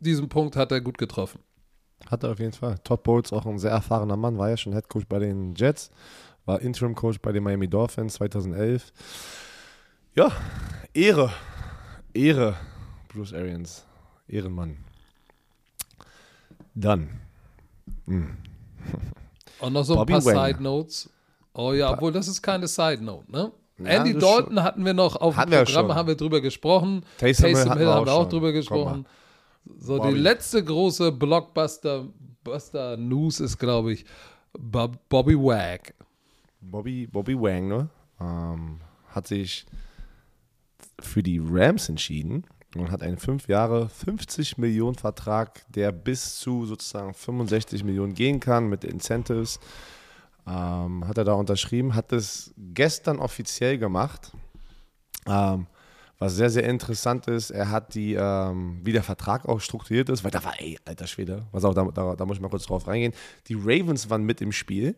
[0.00, 1.40] diesen Punkt hat er gut getroffen.
[2.10, 2.78] Hat er auf jeden Fall.
[2.82, 5.90] Todd Bowles, auch ein sehr erfahrener Mann, war ja schon Headcoach bei den Jets
[6.50, 8.92] war Interim Coach bei den Miami Dolphins 2011.
[10.16, 10.32] Ja,
[10.92, 11.30] Ehre,
[12.12, 12.56] Ehre,
[13.08, 13.86] Bruce Arians,
[14.26, 14.78] Ehrenmann.
[16.74, 17.20] Dann.
[18.06, 18.36] Hm.
[19.60, 20.46] Und noch so Bobby ein paar Wang.
[20.46, 21.10] Side Notes.
[21.52, 23.52] Oh ja, obwohl das ist keine Side Note, ne?
[23.78, 24.62] Ja, Andy Dalton schon.
[24.62, 27.04] hatten wir noch auf dem Programm, wir haben wir drüber gesprochen.
[27.18, 29.06] Taysom, Hill, Hill haben wir auch, auch drüber gesprochen.
[29.78, 30.14] So, Bobby.
[30.14, 32.06] die letzte große Blockbuster
[32.42, 34.04] Buster News ist, glaube ich,
[34.58, 35.94] Bob, Bobby Wag.
[36.60, 37.88] Bobby, Bobby Wagner
[38.20, 39.66] ähm, hat sich
[41.00, 42.44] für die Rams entschieden
[42.76, 48.40] und hat einen 5 Jahre 50 Millionen Vertrag, der bis zu sozusagen 65 Millionen gehen
[48.40, 49.58] kann mit Incentives.
[50.46, 54.32] Ähm, hat er da unterschrieben, hat es gestern offiziell gemacht.
[55.26, 55.66] Ähm,
[56.18, 60.22] was sehr, sehr interessant ist, er hat die, ähm, wie der Vertrag auch strukturiert ist,
[60.22, 62.66] weil da war, ey, alter Schwede, was auch, da, da, da muss ich mal kurz
[62.66, 63.14] drauf reingehen.
[63.48, 64.96] Die Ravens waren mit im Spiel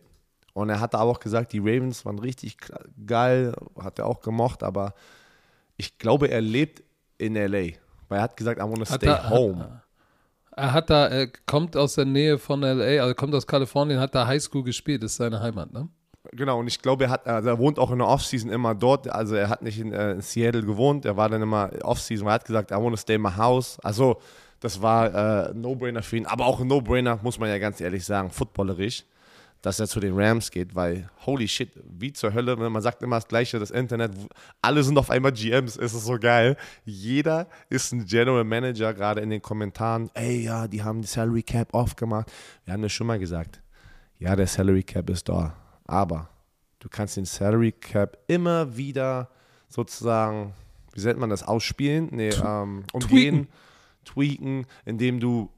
[0.53, 2.57] und er hatte aber auch gesagt, die Ravens waren richtig
[3.05, 4.93] geil, hat er auch gemocht, aber
[5.77, 6.83] ich glaube, er lebt
[7.17, 7.73] in LA.
[8.09, 9.81] Weil er hat gesagt, I want to stay er, home.
[10.55, 14.13] Er hat da, er kommt aus der Nähe von LA, also kommt aus Kalifornien, hat
[14.13, 15.89] da Highschool gespielt, das ist seine Heimat, ne?
[16.31, 19.09] Genau, und ich glaube, er hat, also er wohnt auch in der Offseason immer dort.
[19.09, 22.27] Also er hat nicht in, äh, in Seattle gewohnt, er war dann immer Offseason.
[22.27, 23.77] Er hat gesagt, I want to stay in my house.
[23.83, 24.21] Also
[24.61, 26.25] das war äh, No-Brainer für ihn.
[26.25, 29.03] Aber auch ein No-Brainer, muss man ja ganz ehrlich sagen, footballerisch,
[29.63, 33.01] dass er zu den Rams geht, weil holy shit, wie zur Hölle, wenn man sagt
[33.01, 34.11] immer das Gleiche, das Internet,
[34.61, 36.57] alle sind auf einmal GMs, es ist so geil.
[36.83, 40.11] Jeder ist ein General Manager, gerade in den Kommentaren.
[40.15, 42.29] Ey, ja, die haben die Salary Cap aufgemacht.
[42.65, 43.61] Wir haben das schon mal gesagt.
[44.19, 45.55] Ja, der Salary Cap ist da,
[45.85, 46.27] aber
[46.79, 49.29] du kannst den Salary Cap immer wieder
[49.69, 50.53] sozusagen,
[50.91, 52.09] wie nennt man das, ausspielen?
[52.11, 53.47] Nee, ähm, umgehen,
[54.03, 54.65] tweaken.
[54.65, 55.49] tweaken, indem du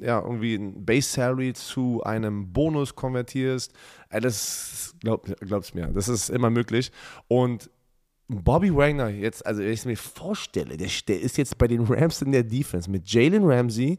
[0.00, 3.72] ja, irgendwie ein Base Salary zu einem Bonus konvertierst.
[4.10, 6.92] Das glaub, glaub's mir, das ist immer möglich.
[7.28, 7.70] Und
[8.28, 11.84] Bobby Wagner, jetzt, also wenn ich es mir vorstelle, der, der ist jetzt bei den
[11.84, 13.98] Rams in der Defense mit Jalen Ramsey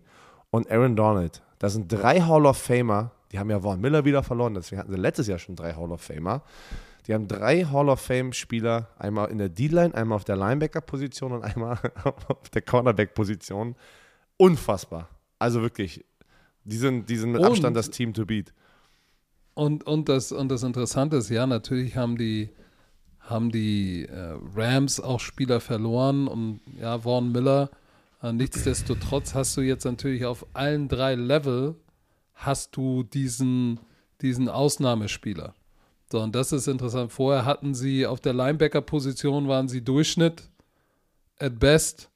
[0.50, 1.42] und Aaron Donald.
[1.60, 3.12] Das sind drei Hall of Famer.
[3.32, 5.92] Die haben ja Vaughn Miller wieder verloren, deswegen hatten sie letztes Jahr schon drei Hall
[5.92, 6.44] of Famer.
[7.08, 11.44] Die haben drei Hall of Fame-Spieler, einmal in der D-Line, einmal auf der Linebacker-Position und
[11.44, 13.76] einmal auf der Cornerback-Position.
[14.38, 15.10] Unfassbar.
[15.44, 16.06] Also wirklich,
[16.64, 18.54] die sind, die sind mit und, Abstand das Team to beat.
[19.56, 22.50] Und, und, das, und das Interessante ist, ja, natürlich haben die,
[23.20, 27.70] haben die äh, Rams auch Spieler verloren und ja, Vaughn Miller.
[28.22, 31.76] Äh, nichtsdestotrotz hast du jetzt natürlich auf allen drei Level
[32.36, 33.82] hast du diesen,
[34.22, 35.56] diesen Ausnahmespieler.
[36.10, 37.12] So, und das ist interessant.
[37.12, 40.50] Vorher hatten sie auf der Linebacker-Position waren sie Durchschnitt
[41.38, 42.10] at best.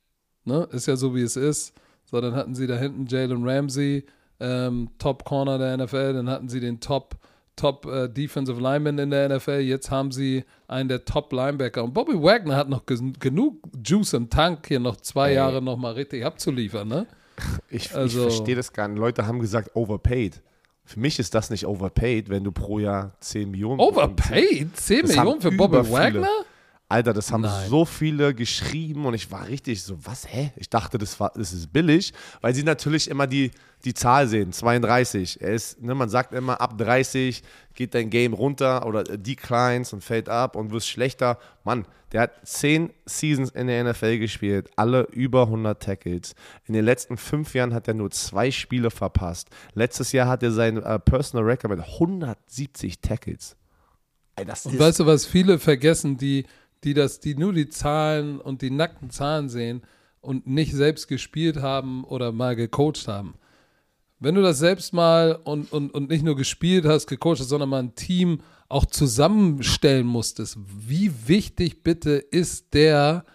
[0.46, 0.66] Ne?
[0.72, 1.74] Ist ja so, wie es ist.
[2.10, 4.06] So, dann hatten sie da hinten Jalen Ramsey,
[4.40, 7.18] ähm, Top Corner der NFL, dann hatten sie den Top,
[7.58, 11.84] Top äh, Defensive Lineman in der NFL, jetzt haben sie einen der Top Linebacker.
[11.84, 15.36] Und Bobby Wagner hat noch genug Juice im Tank, hier noch zwei Ey.
[15.36, 17.08] Jahre nochmal richtig abzuliefern, ne?
[17.70, 18.98] Ich, also, ich verstehe das gar nicht.
[18.98, 20.42] Leute haben gesagt, overpaid.
[20.86, 23.80] Für mich ist das nicht overpaid, wenn du pro Jahr 10 Millionen.
[23.80, 24.76] Overpaid?
[24.76, 26.28] 10 Millionen für Bobby Wagner?
[26.28, 26.46] Viele.
[26.90, 27.70] Alter, das haben Nein.
[27.70, 30.54] so viele geschrieben und ich war richtig so, was, hä?
[30.56, 33.52] Ich dachte, das, war, das ist billig, weil sie natürlich immer die,
[33.84, 35.42] die Zahl sehen, 32.
[35.42, 40.02] Er ist, ne, man sagt immer, ab 30 geht dein Game runter oder declines und
[40.02, 41.40] fällt ab und wirst schlechter.
[41.66, 46.36] Mann, der hat 10 Seasons in der NFL gespielt, alle über 100 Tackles.
[46.68, 49.50] In den letzten fünf Jahren hat er nur zwei Spiele verpasst.
[49.74, 53.58] Letztes Jahr hat er sein äh, Personal Record mit 170 Tackles.
[54.38, 56.46] Ey, und weißt du, was viele vergessen, die
[56.88, 59.82] die das, die nur die Zahlen und die nackten Zahlen sehen
[60.22, 63.36] und nicht selbst gespielt haben oder mal gecoacht haben.
[64.20, 67.70] Wenn du das selbst mal und, und, und nicht nur gespielt hast, gecoacht hast, sondern
[67.70, 73.26] mal ein Team auch zusammenstellen musstest, wie wichtig bitte ist der,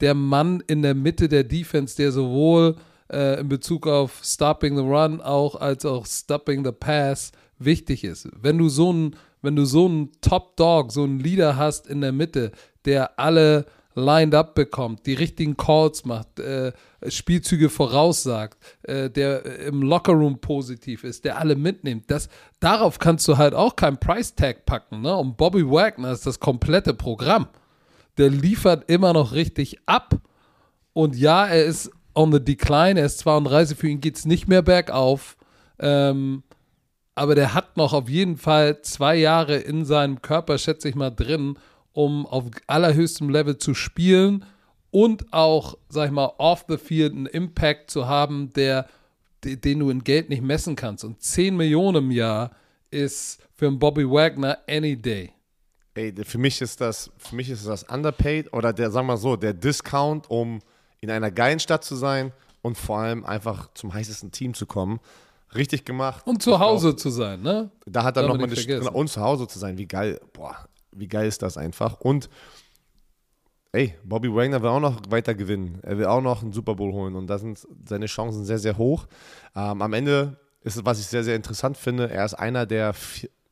[0.00, 2.76] der Mann in der Mitte der Defense, der sowohl
[3.10, 8.28] äh, in Bezug auf Stopping the Run auch als auch Stopping the Pass wichtig ist.
[8.40, 12.00] Wenn du so ein wenn du so einen Top Dog, so einen Leader hast in
[12.00, 12.52] der Mitte,
[12.84, 16.72] der alle lined up bekommt, die richtigen Calls macht, äh,
[17.08, 22.10] Spielzüge voraussagt, äh, der im Lockerroom positiv ist, der alle mitnimmt.
[22.10, 22.28] Das,
[22.60, 25.02] darauf kannst du halt auch kein Price Tag packen.
[25.02, 25.14] Ne?
[25.14, 27.48] Und Bobby Wagner ist das komplette Programm.
[28.18, 30.14] Der liefert immer noch richtig ab.
[30.92, 34.48] Und ja, er ist on the decline, er ist 32, für ihn geht es nicht
[34.48, 35.36] mehr bergauf.
[35.78, 36.42] Ähm,
[37.14, 41.10] aber der hat noch auf jeden Fall zwei Jahre in seinem Körper, schätze ich mal,
[41.10, 41.58] drin,
[41.92, 44.44] um auf allerhöchstem Level zu spielen
[44.90, 48.86] und auch, sag ich mal, off the field einen Impact zu haben, der,
[49.42, 51.04] den du in Geld nicht messen kannst.
[51.04, 52.52] Und 10 Millionen im Jahr
[52.90, 55.32] ist für einen Bobby Wagner any day.
[55.94, 59.36] Ey, für mich ist das, für mich ist das underpaid oder der, sagen wir so,
[59.36, 60.60] der Discount, um
[61.00, 62.32] in einer geilen Stadt zu sein
[62.62, 65.00] und vor allem einfach zum heißesten Team zu kommen.
[65.54, 66.26] Richtig gemacht.
[66.26, 67.70] Und zu Hause glaub, zu sein, ne?
[67.84, 69.76] Da hat er nochmal eine Stunde, und zu Hause zu sein.
[69.76, 72.00] Wie geil, boah, wie geil ist das einfach.
[72.00, 72.28] Und
[73.72, 75.78] ey, Bobby Wagner will auch noch weiter gewinnen.
[75.82, 78.78] Er will auch noch einen Super Bowl holen und da sind seine Chancen sehr, sehr
[78.78, 79.06] hoch.
[79.56, 82.94] Ähm, am Ende ist es, was ich sehr, sehr interessant finde, er ist einer der,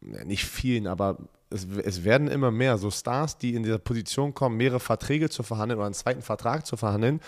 [0.01, 1.19] nicht vielen, aber
[1.51, 5.43] es, es, werden immer mehr so Stars, die in dieser Position kommen, mehrere Verträge zu
[5.43, 7.21] verhandeln oder einen zweiten Vertrag zu verhandeln.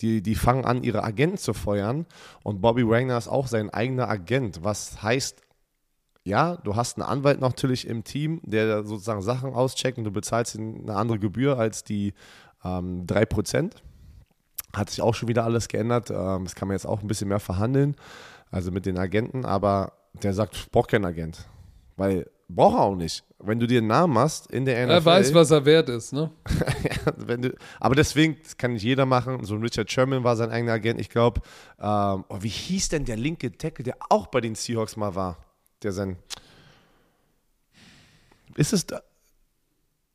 [0.00, 2.06] Die, die fangen an, ihre Agenten zu feuern.
[2.42, 5.42] Und Bobby Wagner ist auch sein eigener Agent, was heißt,
[6.26, 10.58] ja, du hast einen Anwalt natürlich im Team, der sozusagen Sachen auscheckt und du bezahlst
[10.58, 12.14] eine andere Gebühr als die
[12.64, 13.70] ähm, 3%.
[14.74, 16.10] Hat sich auch schon wieder alles geändert.
[16.10, 17.94] Ähm, das kann man jetzt auch ein bisschen mehr verhandeln,
[18.50, 21.46] also mit den Agenten, aber der sagt, ich brauche keinen Agent.
[21.96, 23.22] Weil braucht er auch nicht.
[23.38, 24.94] Wenn du dir einen Namen machst in der NFL.
[24.94, 26.32] Er weiß, was er wert ist, ne?
[27.06, 29.44] ja, du, aber deswegen, das kann nicht jeder machen.
[29.44, 31.00] So ein Richard Sherman war sein eigener Agent.
[31.00, 31.40] Ich glaube,
[31.78, 35.38] ähm, oh, wie hieß denn der linke Tackle, der auch bei den Seahawks mal war?
[35.86, 36.16] Der sein.
[38.56, 39.02] Ist es da?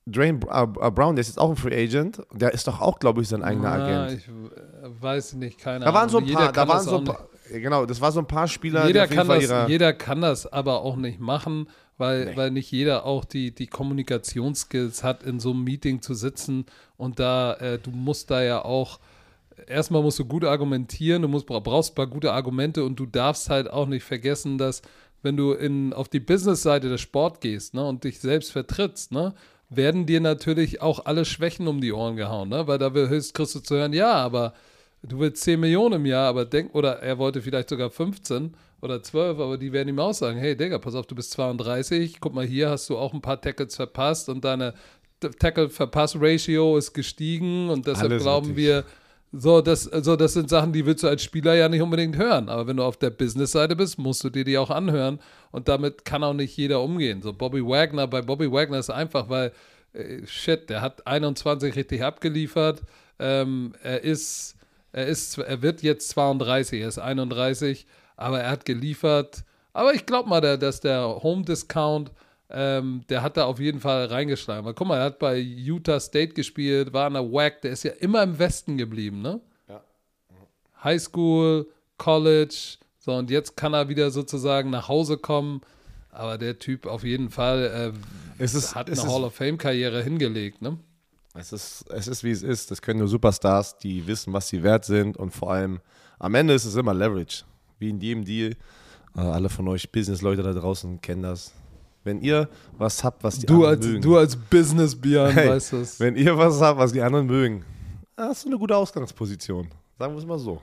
[0.05, 2.21] Dwayne äh, Brown, der ist jetzt auch ein Free Agent.
[2.33, 4.19] Der ist doch auch, glaube ich, sein eigener Na, Agent.
[4.19, 6.27] Ich äh, weiß nicht, keine Da waren so Ahnung.
[6.27, 9.07] ein Jeder paar, da waren so paar, genau, das war so ein paar Spieler, jeder,
[9.07, 12.35] kann das, jeder kann das aber auch nicht machen, weil, Nee.
[12.35, 16.65] weil nicht jeder auch die, die Kommunikationsskills hat, in so einem Meeting zu sitzen
[16.97, 18.99] und da, äh, du musst da ja auch,
[19.67, 23.49] erstmal musst du gut argumentieren, du musst, brauchst ein paar gute Argumente und du darfst
[23.51, 24.81] halt auch nicht vergessen, dass
[25.21, 29.33] wenn du in, auf die Business-Seite des Sport gehst ne, und dich selbst vertrittst, ne,
[29.69, 32.67] werden dir natürlich auch alle Schwächen um die Ohren gehauen, ne?
[32.67, 34.53] Weil da will höchst kriegst du zu hören, ja, aber
[35.01, 39.01] du willst 10 Millionen im Jahr, aber denk, oder er wollte vielleicht sogar 15 oder
[39.01, 42.33] 12, aber die werden ihm auch sagen, hey Digga, pass auf, du bist 32, guck
[42.33, 44.73] mal hier, hast du auch ein paar Tackles verpasst und deine
[45.21, 48.63] Tackle-Verpass-Ratio ist gestiegen und deshalb Alles glauben richtig.
[48.63, 48.83] wir,
[49.31, 52.49] so das, so, das sind Sachen, die willst du als Spieler ja nicht unbedingt hören.
[52.49, 55.19] Aber wenn du auf der Business-Seite bist, musst du dir die auch anhören.
[55.51, 57.21] Und damit kann auch nicht jeder umgehen.
[57.21, 59.53] So Bobby Wagner, bei Bobby Wagner ist einfach, weil,
[59.93, 62.81] äh, shit, der hat 21 richtig abgeliefert.
[63.19, 64.57] Ähm, er ist,
[64.91, 67.85] er ist, er wird jetzt 32, er ist 31,
[68.17, 69.45] aber er hat geliefert.
[69.71, 72.11] Aber ich glaube mal, dass der Home Discount,
[72.53, 74.65] ähm, der hat da auf jeden Fall reingeschlagen.
[74.65, 77.83] Weil guck mal, er hat bei Utah State gespielt, war in der WAC, der ist
[77.83, 79.39] ja immer im Westen geblieben, ne?
[79.67, 79.81] Ja.
[80.83, 85.61] High School, College, so und jetzt kann er wieder sozusagen nach Hause kommen.
[86.13, 87.93] Aber der Typ auf jeden Fall
[88.39, 90.77] äh, ist- hat eine Hall of Fame-Karriere hingelegt, ne?
[91.33, 92.69] Es ist, es ist, wie es ist.
[92.71, 95.15] Das können nur Superstars, die wissen, was sie wert sind.
[95.15, 95.79] Und vor allem,
[96.19, 97.45] am Ende ist es immer Leverage.
[97.79, 98.57] Wie in jedem Deal.
[99.15, 101.53] Äh, alle von euch Business-Leute da draußen kennen das.
[102.03, 104.01] Wenn ihr was habt, was die Du anderen als, mögen.
[104.01, 105.99] du als Business Björn Hey, weißt das.
[105.99, 107.63] Wenn ihr was habt, was die anderen mögen,
[108.17, 109.69] hast du eine gute Ausgangsposition.
[109.99, 110.61] Sagen wir es mal so.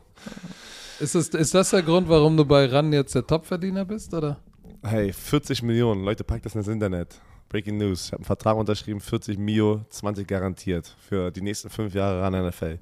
[0.99, 4.39] Ist, das, ist das der Grund, warum du bei RAN jetzt der Topverdiener bist, oder?
[4.83, 6.05] Hey, 40 Millionen.
[6.05, 7.15] Leute, packt das ins Internet.
[7.49, 8.07] Breaking News.
[8.07, 10.93] Ich habe einen Vertrag unterschrieben, 40 Mio, 20 garantiert.
[11.09, 12.79] Für die nächsten fünf Jahre ran NFL.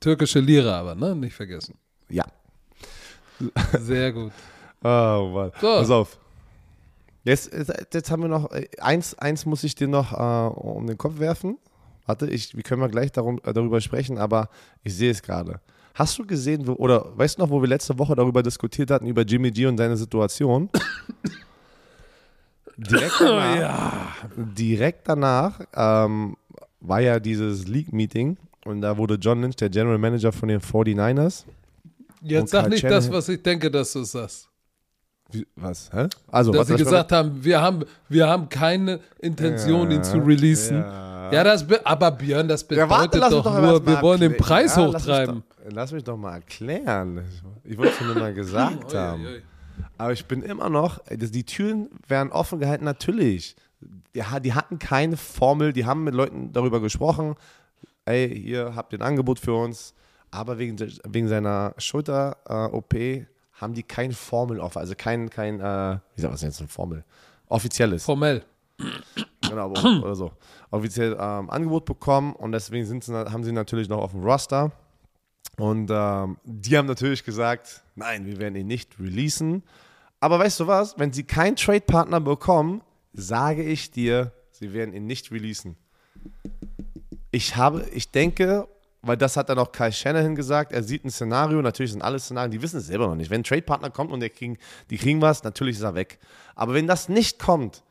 [0.00, 1.14] Türkische Lira aber, ne?
[1.16, 1.76] Nicht vergessen.
[2.10, 2.24] Ja.
[3.80, 4.32] Sehr gut.
[4.86, 5.50] Oh Mann.
[5.62, 5.66] So.
[5.78, 6.18] Pass auf.
[7.24, 7.50] Jetzt,
[7.92, 11.18] jetzt haben wir noch, äh, eins, eins muss ich dir noch äh, um den Kopf
[11.18, 11.58] werfen.
[12.06, 14.50] Warte, ich, wir können mal gleich darum, äh, darüber sprechen, aber
[14.82, 15.60] ich sehe es gerade.
[15.94, 19.06] Hast du gesehen, wo, oder weißt du noch, wo wir letzte Woche darüber diskutiert hatten,
[19.06, 20.68] über Jimmy G und seine Situation?
[22.76, 26.36] direkt danach, direkt danach ähm,
[26.80, 31.44] war ja dieses League-Meeting und da wurde John Lynch, der General Manager von den 49ers.
[32.20, 34.48] Jetzt sag nicht das, was ich denke, dass du sagst.
[35.34, 35.90] Wie, was?
[35.92, 36.06] Hä?
[36.30, 40.78] Also, Dass warte, sie gesagt haben, wir haben, wir haben keine Intention, ihn zu releasen.
[40.78, 41.44] Ja, Ja.
[41.44, 44.20] das, be- aber Björn, das Ja, bedeutet warte, lass mich doch doch nur, wir wollen
[44.20, 44.36] den.
[44.36, 45.42] Preis Ja, lass mich hochtreiben.
[45.64, 47.22] Doch, lass mich doch mal erklären.
[47.64, 49.26] Ich wollte es nur mal gesagt haben.
[49.98, 53.56] Aber ich bin immer noch, die Türen werden offen gehalten, natürlich.
[54.14, 57.34] Die, ha- die hatten keine Formel, die haben mit Leuten darüber gesprochen.
[58.04, 59.94] Ey, hier habt ihr ein Angebot für uns.
[60.30, 60.76] Aber wegen,
[61.08, 62.94] wegen seiner Schulter-OP
[63.54, 64.78] haben die keine Formel offen.
[64.78, 67.04] Also kein, kein äh, wie sagt man jetzt, eine Formel?
[67.48, 68.04] Offizielles.
[68.04, 68.44] Formell.
[69.48, 70.32] Genau, aber- oder so.
[70.70, 74.72] Offiziell ähm, Angebot bekommen und deswegen sind sie, haben sie natürlich noch auf dem Roster.
[75.56, 79.62] Und ähm, die haben natürlich gesagt, nein, wir werden ihn nicht releasen.
[80.18, 80.98] Aber weißt du was?
[80.98, 82.82] Wenn sie keinen Trade-Partner bekommen,
[83.12, 85.76] sage ich dir, sie werden ihn nicht releasen.
[87.30, 88.66] Ich habe, ich denke,
[89.06, 92.18] weil das hat dann auch Kai Shanahan gesagt, er sieht ein Szenario, natürlich sind alle
[92.18, 93.30] Szenarien, die wissen es selber noch nicht.
[93.30, 94.58] Wenn ein Trade-Partner kommt und kriegen,
[94.90, 96.18] die kriegen was, natürlich ist er weg.
[96.54, 97.82] Aber wenn das nicht kommt,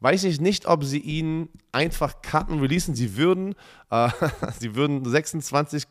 [0.00, 2.94] weiß ich nicht, ob sie ihn einfach cutten, releasen.
[2.94, 3.54] Sie würden,
[3.90, 4.08] äh,
[4.60, 5.86] sie würden 26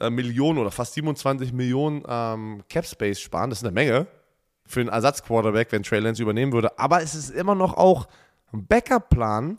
[0.00, 3.50] äh, Millionen oder fast 27 Millionen ähm, Cap Space sparen.
[3.50, 4.06] Das ist eine Menge
[4.66, 6.78] für einen Ersatzquarterback, wenn Trey Lance übernehmen würde.
[6.78, 8.06] Aber es ist immer noch auch
[8.52, 9.58] ein Backup-Plan,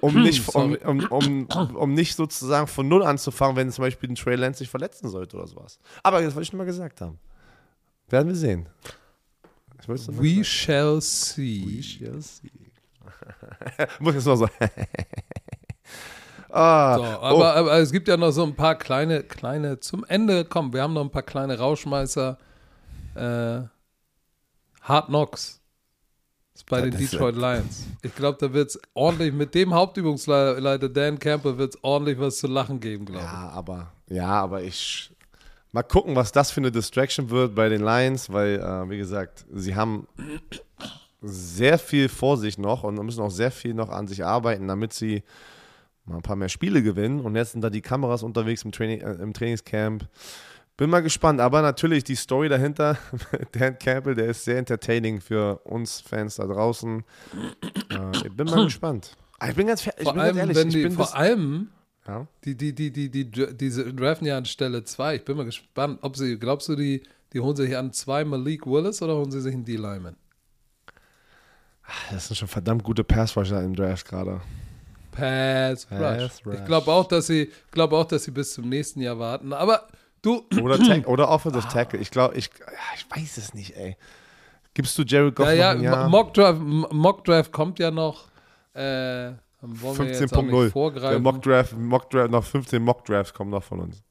[0.00, 0.74] um nicht, um,
[1.10, 1.46] um,
[1.76, 5.36] um, nicht sozusagen von Null anzufangen, wenn zum Beispiel ein Trey Lance sich verletzen sollte
[5.36, 5.78] oder sowas.
[6.02, 7.18] Aber das wollte ich schon mal gesagt haben.
[8.08, 8.68] Werden wir sehen.
[9.86, 11.82] Nur mal We shall see.
[11.82, 12.50] shall see.
[14.00, 14.48] Muss jetzt noch so.
[16.50, 20.44] ah, So, aber, aber es gibt ja noch so ein paar kleine, kleine, zum Ende,
[20.44, 22.38] komm, wir haben noch ein paar kleine Rauschmeißer.
[23.14, 23.60] Äh,
[24.82, 25.59] Hard Knocks.
[26.70, 27.86] Bei den Detroit Lions.
[28.02, 32.38] Ich glaube, da wird es ordentlich, mit dem Hauptübungsleiter Dan Campbell wird es ordentlich was
[32.38, 33.30] zu lachen geben, glaube ich.
[33.30, 35.10] ja, aber, ja, aber ich.
[35.72, 39.44] Mal gucken, was das für eine Distraction wird bei den Lions, weil, äh, wie gesagt,
[39.52, 40.08] sie haben
[41.22, 44.92] sehr viel vor sich noch und müssen auch sehr viel noch an sich arbeiten, damit
[44.92, 45.22] sie
[46.06, 47.20] mal ein paar mehr Spiele gewinnen.
[47.20, 50.08] Und jetzt sind da die Kameras unterwegs im, Training, äh, im Trainingscamp.
[50.80, 52.96] Bin mal gespannt, aber natürlich die Story dahinter,
[53.52, 57.04] Dan Campbell, der ist sehr entertaining für uns Fans da draußen.
[57.90, 59.14] Äh, ich bin mal gespannt.
[59.38, 61.68] Ah, Ich bin ganz, ich Vor bin allem, ganz ehrlich, die, bin vor allem,
[62.08, 62.26] ja.
[62.46, 65.16] die, die, die, die, die, die, diese draften ja an Stelle 2.
[65.16, 67.02] Ich bin mal gespannt, ob sie, glaubst du, die,
[67.34, 70.16] die holen sich an zwei Malik Willis oder holen sie sich einen D-Lyman?
[72.10, 74.40] Das sind schon verdammt gute Passrusher im Draft gerade.
[75.12, 76.46] Pass, Pass Rush.
[76.46, 76.54] Rush.
[76.54, 79.52] Ich glaube auch, dass sie, glaube auch, dass sie bis zum nächsten Jahr warten.
[79.52, 79.86] Aber
[80.22, 81.98] du, Oder, Tack, oder Offensive Tackle.
[82.00, 83.96] Ich glaube, ich, ja, ich weiß es nicht, ey.
[84.74, 86.08] Gibst du Jared Goff ja, ja, noch Jahr?
[86.08, 88.28] Mock Draft, Mock Draft kommt ja noch.
[88.72, 90.62] Äh, wollen wir jetzt auch nicht 15.0.
[90.62, 91.22] Der vorgreifen.
[91.22, 94.02] Mock Draft, Mock Draft, noch 15 Mock Drafts kommen noch von uns.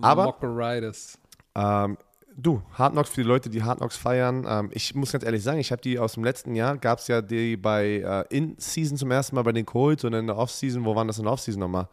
[0.00, 1.18] aber- Mockeritis.
[1.54, 1.98] Ähm,
[2.36, 4.46] du, Hard Knocks für die Leute, die Hard Knocks feiern.
[4.48, 7.08] Ähm, ich muss ganz ehrlich sagen, ich habe die aus dem letzten Jahr, gab es
[7.08, 7.96] ja die bei
[8.30, 11.18] äh, In-Season zum ersten Mal bei den Colts und in der Off-Season, wo waren das
[11.18, 11.88] in der Off-Season nochmal?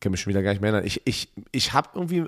[0.00, 0.86] Kann mich schon wieder gar nicht mehr erinnern.
[0.86, 2.24] Ich, ich, ich habe irgendwie,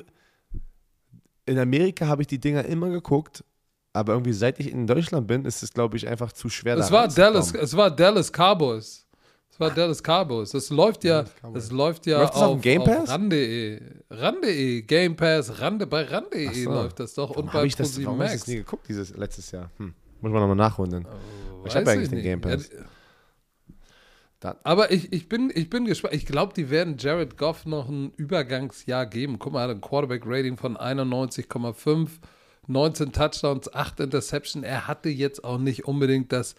[1.47, 3.45] in Amerika habe ich die Dinger immer geguckt,
[3.93, 6.77] aber irgendwie seit ich in Deutschland bin, ist es, glaube ich, einfach zu schwer.
[6.79, 7.09] Es da war.
[7.09, 9.07] Dallas, es war Dallas Cowboys.
[9.51, 10.51] Es war Dallas Cowboys.
[10.51, 13.09] Das läuft ja, das läuft ja Läuft das auf auf, dem Game auf Pass?
[13.11, 13.81] ran.de.
[14.11, 16.71] Ran.de, Game Pass, Rande, bei ran.de Ach so.
[16.71, 18.41] läuft das doch Warum und habe bei ich das, warum hab ich Max.
[18.41, 19.71] das nie geguckt dieses letztes Jahr?
[19.79, 19.95] Hm.
[20.21, 20.91] Muss man nochmal nachholen.
[20.93, 21.07] Dann.
[21.65, 22.25] ich habe eigentlich den nicht.
[22.25, 22.71] Game Pass.
[22.73, 22.79] Ja,
[24.41, 26.15] Da- aber ich, ich, bin, ich bin gespannt.
[26.15, 29.39] Ich glaube, die werden Jared Goff noch ein Übergangsjahr geben.
[29.39, 32.09] Guck mal, er hat ein Quarterback-Rating von 91,5,
[32.67, 34.63] 19 Touchdowns, 8 Interception.
[34.63, 36.55] Er hatte jetzt auch nicht unbedingt das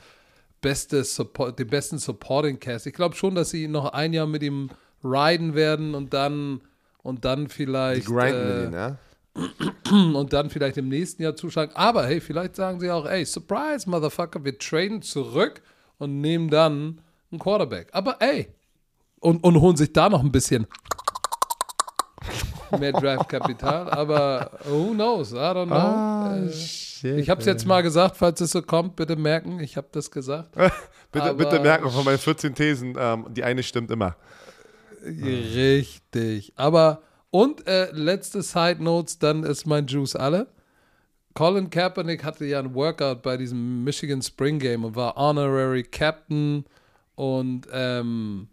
[0.62, 2.88] beste Support, den besten Supporting Cast.
[2.88, 4.70] Ich glaube schon, dass sie noch ein Jahr mit ihm
[5.04, 6.62] riden werden und dann
[7.02, 8.98] und dann Die vielleicht grinden äh, mit ihnen, ja?
[10.20, 11.74] und dann vielleicht im nächsten Jahr zuschlagen.
[11.76, 15.62] Aber hey, vielleicht sagen sie auch, ey, Surprise, Motherfucker, wir traden zurück
[15.98, 17.00] und nehmen dann
[17.32, 17.90] einen Quarterback.
[17.92, 18.48] Aber ey,
[19.20, 20.66] und, und holen sich da noch ein bisschen
[22.80, 23.90] mehr Draftkapital.
[23.90, 25.32] Aber who knows?
[25.34, 25.76] I don't know.
[25.76, 29.60] Ah, Äh, shit, ich habe es jetzt mal gesagt, falls es so kommt, bitte merken,
[29.60, 30.56] ich habe das gesagt.
[31.12, 34.16] Bitte, Aber- bitte merken von meinen 14 Thesen, ähm, die eine stimmt immer.
[35.04, 36.54] Richtig.
[36.56, 37.02] Aber,
[37.32, 40.46] und äh, letzte Side Notes, dann ist mein Juice alle.
[41.34, 46.66] Colin Kaepernick hatte ja ein Workout bei diesem Michigan Spring Game und war Honorary Captain
[47.20, 48.48] und ähm,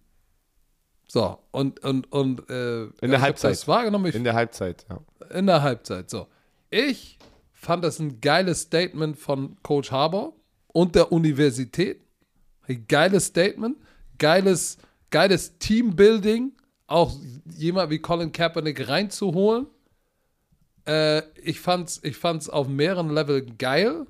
[1.07, 3.53] so und und und äh, In der Halbzeit.
[3.53, 4.07] Das wahrgenommen.
[4.07, 4.99] Ich, In der Halbzeit, ja.
[5.39, 6.11] in der Halbzeit.
[6.11, 6.27] So.
[6.69, 7.17] Ich
[7.53, 10.35] fand das ein geiles Statement von Coach Harbour
[10.67, 12.01] und der Universität.
[12.67, 13.77] Ein geiles Statement,
[14.19, 14.79] geiles,
[15.11, 16.51] geiles Teambuilding,
[16.89, 17.15] auch
[17.57, 19.69] jemand wie Colin Kaepernick reinzuholen.
[20.89, 24.07] Äh, ich fand's, ich fand's auf mehreren Leveln geil.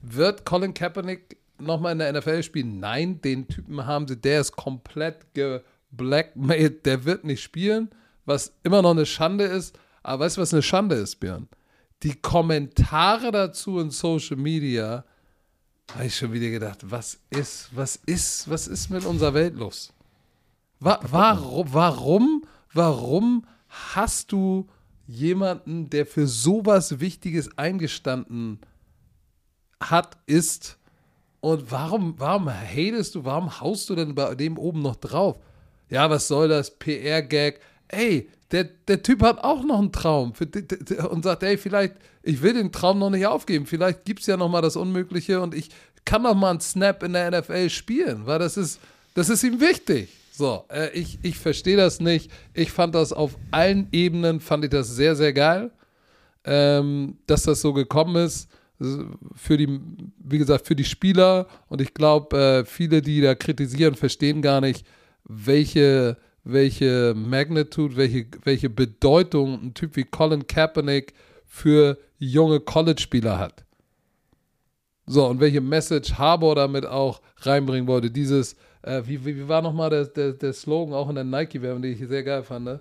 [0.00, 2.80] Wird Colin Kaepernick nochmal in der NFL spielen?
[2.80, 7.90] Nein, den Typen haben sie, der ist komplett geblackmailt, der wird nicht spielen,
[8.24, 9.78] was immer noch eine Schande ist.
[10.02, 11.48] Aber weißt du, was eine Schande ist, Björn?
[12.02, 15.04] Die Kommentare dazu in Social Media,
[15.94, 19.92] habe ich schon wieder gedacht, was ist, was ist, was ist mit unserer Welt los?
[20.80, 24.68] Wa warum, warum, warum hast du
[25.06, 28.60] jemanden, der für sowas Wichtiges eingestanden
[29.80, 30.78] hat, ist
[31.42, 35.36] und warum, warum hatest du, warum haust du denn bei dem oben noch drauf?
[35.90, 36.78] Ja, was soll das?
[36.78, 37.58] PR-Gag.
[37.88, 40.46] Ey, der, der Typ hat auch noch einen Traum für,
[41.10, 43.66] und sagt, ey, vielleicht, ich will den Traum noch nicht aufgeben.
[43.66, 45.70] Vielleicht gibt es ja noch mal das Unmögliche und ich
[46.04, 48.78] kann noch mal einen Snap in der NFL spielen, weil das ist,
[49.14, 50.10] das ist ihm wichtig.
[50.30, 52.30] So, äh, ich, ich verstehe das nicht.
[52.54, 55.72] Ich fand das auf allen Ebenen, fand ich das sehr, sehr geil
[56.44, 58.48] ähm, dass das so gekommen ist.
[58.78, 59.80] Für die,
[60.18, 64.60] wie gesagt, für die Spieler und ich glaube, äh, viele, die da kritisieren, verstehen gar
[64.60, 64.84] nicht,
[65.24, 71.14] welche, welche Magnitude, welche, welche Bedeutung ein Typ wie Colin Kaepernick
[71.46, 73.64] für junge College-Spieler hat.
[75.06, 78.10] So, und welche Message Harbour damit auch reinbringen wollte.
[78.10, 81.82] Dieses, äh, wie, wie, wie war nochmal der, der, der Slogan auch in der Nike-Werbung,
[81.82, 82.80] den ich sehr geil fand, ne?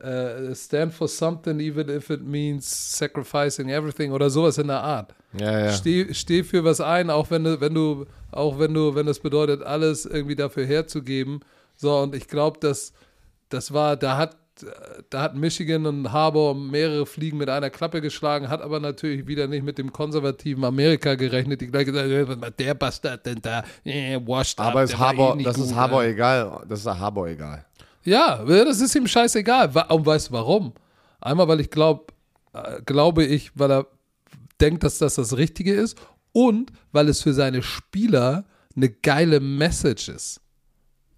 [0.00, 5.14] Äh, stand for something, even if it means sacrificing everything oder sowas in der Art.
[5.38, 5.72] Ja, ja.
[5.72, 9.20] Steh, steh für was ein, auch wenn du, wenn du, auch wenn du, wenn das
[9.20, 11.40] bedeutet, alles irgendwie dafür herzugeben.
[11.76, 12.92] So, und ich glaube, dass
[13.50, 14.36] das war, da hat,
[15.10, 19.46] da hat Michigan und Harbour mehrere Fliegen mit einer Klappe geschlagen, hat aber natürlich wieder
[19.46, 24.18] nicht mit dem konservativen Amerika gerechnet, die gleich gesagt haben, der Bastard denn da, äh,
[24.26, 26.10] washed up, Aber ist Harbour, eh das ist gut, Harbour äh.
[26.10, 26.64] egal.
[26.68, 27.64] Das ist Harbour egal.
[28.04, 29.70] Ja, das ist ihm scheißegal.
[29.88, 30.72] Und weißt du warum?
[31.20, 32.06] Einmal, weil ich glaube,
[32.52, 33.86] äh, glaube ich, weil er
[34.60, 35.98] denkt, dass das das Richtige ist
[36.32, 38.44] und weil es für seine Spieler
[38.74, 40.40] eine geile Message ist.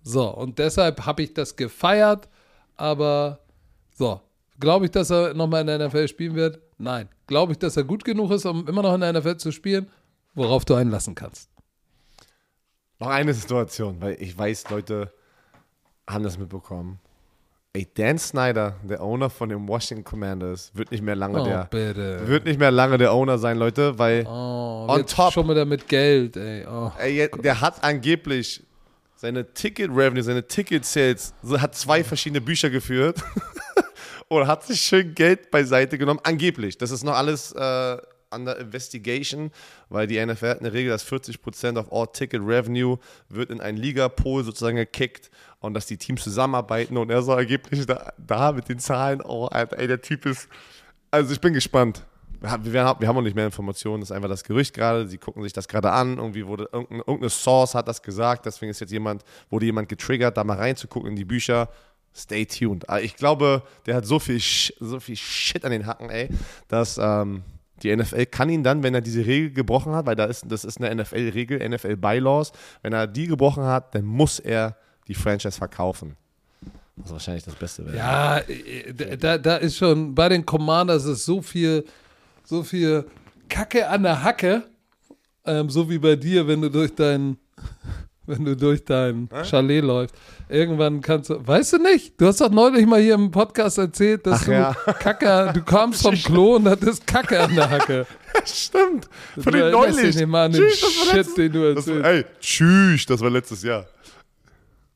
[0.02, 2.28] So, und deshalb habe ich das gefeiert,
[2.76, 3.40] aber
[3.94, 4.20] so,
[4.62, 6.60] Glaube ich, dass er nochmal in der NFL spielen wird?
[6.78, 7.08] Nein.
[7.26, 9.90] Glaube ich, dass er gut genug ist, um immer noch in der NFL zu spielen?
[10.34, 11.50] Worauf du einlassen kannst.
[13.00, 15.12] Noch eine Situation, weil ich weiß, Leute
[16.08, 16.98] haben das mitbekommen.
[17.74, 21.64] Ey, Dan Snyder, der Owner von den Washington Commanders, wird nicht mehr lange Oh, der
[21.70, 22.28] bitte.
[22.28, 25.32] wird nicht mehr lange der Owner sein, Leute, weil Oh, On jetzt top.
[25.32, 26.66] schon wieder mit Geld, ey.
[26.66, 26.92] Oh.
[26.98, 28.62] ey, der hat angeblich
[29.16, 33.22] seine Ticket Revenue, seine Ticket Sales, hat zwei verschiedene Bücher geführt
[34.28, 36.20] und hat sich schön Geld beiseite genommen.
[36.24, 37.96] Angeblich, das ist noch alles äh,
[38.32, 39.50] under investigation,
[39.88, 43.78] weil die NFL hat eine Regel, dass 40% of all Ticket Revenue wird in einen
[43.78, 45.30] Liga-Pool sozusagen gekickt
[45.60, 49.48] und dass die Teams zusammenarbeiten und er soll angeblich da, da mit den Zahlen, oh,
[49.52, 50.48] ey, der Typ ist,
[51.10, 52.04] also ich bin gespannt.
[52.40, 55.06] Wir haben, wir haben noch nicht mehr Informationen, das ist einfach das Gerücht gerade.
[55.06, 56.16] Sie gucken sich das gerade an.
[56.16, 58.46] Irgendwie wurde irgendeine, irgendeine Source hat das gesagt.
[58.46, 61.68] Deswegen ist jetzt jemand, wurde jemand getriggert, da mal reinzugucken in die Bücher.
[62.14, 62.88] Stay tuned.
[62.88, 66.30] Aber ich glaube, der hat so viel, so viel Shit an den Hacken, ey,
[66.66, 67.44] dass ähm,
[67.82, 70.64] die NFL kann ihn dann, wenn er diese Regel gebrochen hat, weil da ist, das
[70.64, 72.52] ist eine NFL-Regel, NFL-Bylaws,
[72.82, 74.76] wenn er die gebrochen hat, dann muss er
[75.08, 76.16] die Franchise verkaufen.
[76.96, 77.96] Was wahrscheinlich das Beste wäre.
[77.96, 81.84] Ja, äh, da, da ist schon, bei den Commanders ist so viel,
[82.44, 83.06] so viel
[83.48, 84.62] Kacke an der Hacke,
[85.44, 87.38] ähm, so wie bei dir, wenn du durch dein,
[88.26, 90.14] wenn du durch dein Chalet läufst.
[90.48, 92.20] Irgendwann kannst du, weißt du nicht?
[92.20, 94.74] Du hast doch neulich mal hier im Podcast erzählt, dass Ach du ja.
[95.00, 98.06] Kacke, du kamst vom Klo und hattest Kacke an der Hacke.
[98.44, 99.08] Stimmt.
[99.38, 100.16] Von den dich neulich.
[100.16, 102.26] nicht mal an den Tschüss, Shit, letztes- den du Das war, erzählst.
[102.28, 103.86] ey, tschüss, das war letztes Jahr.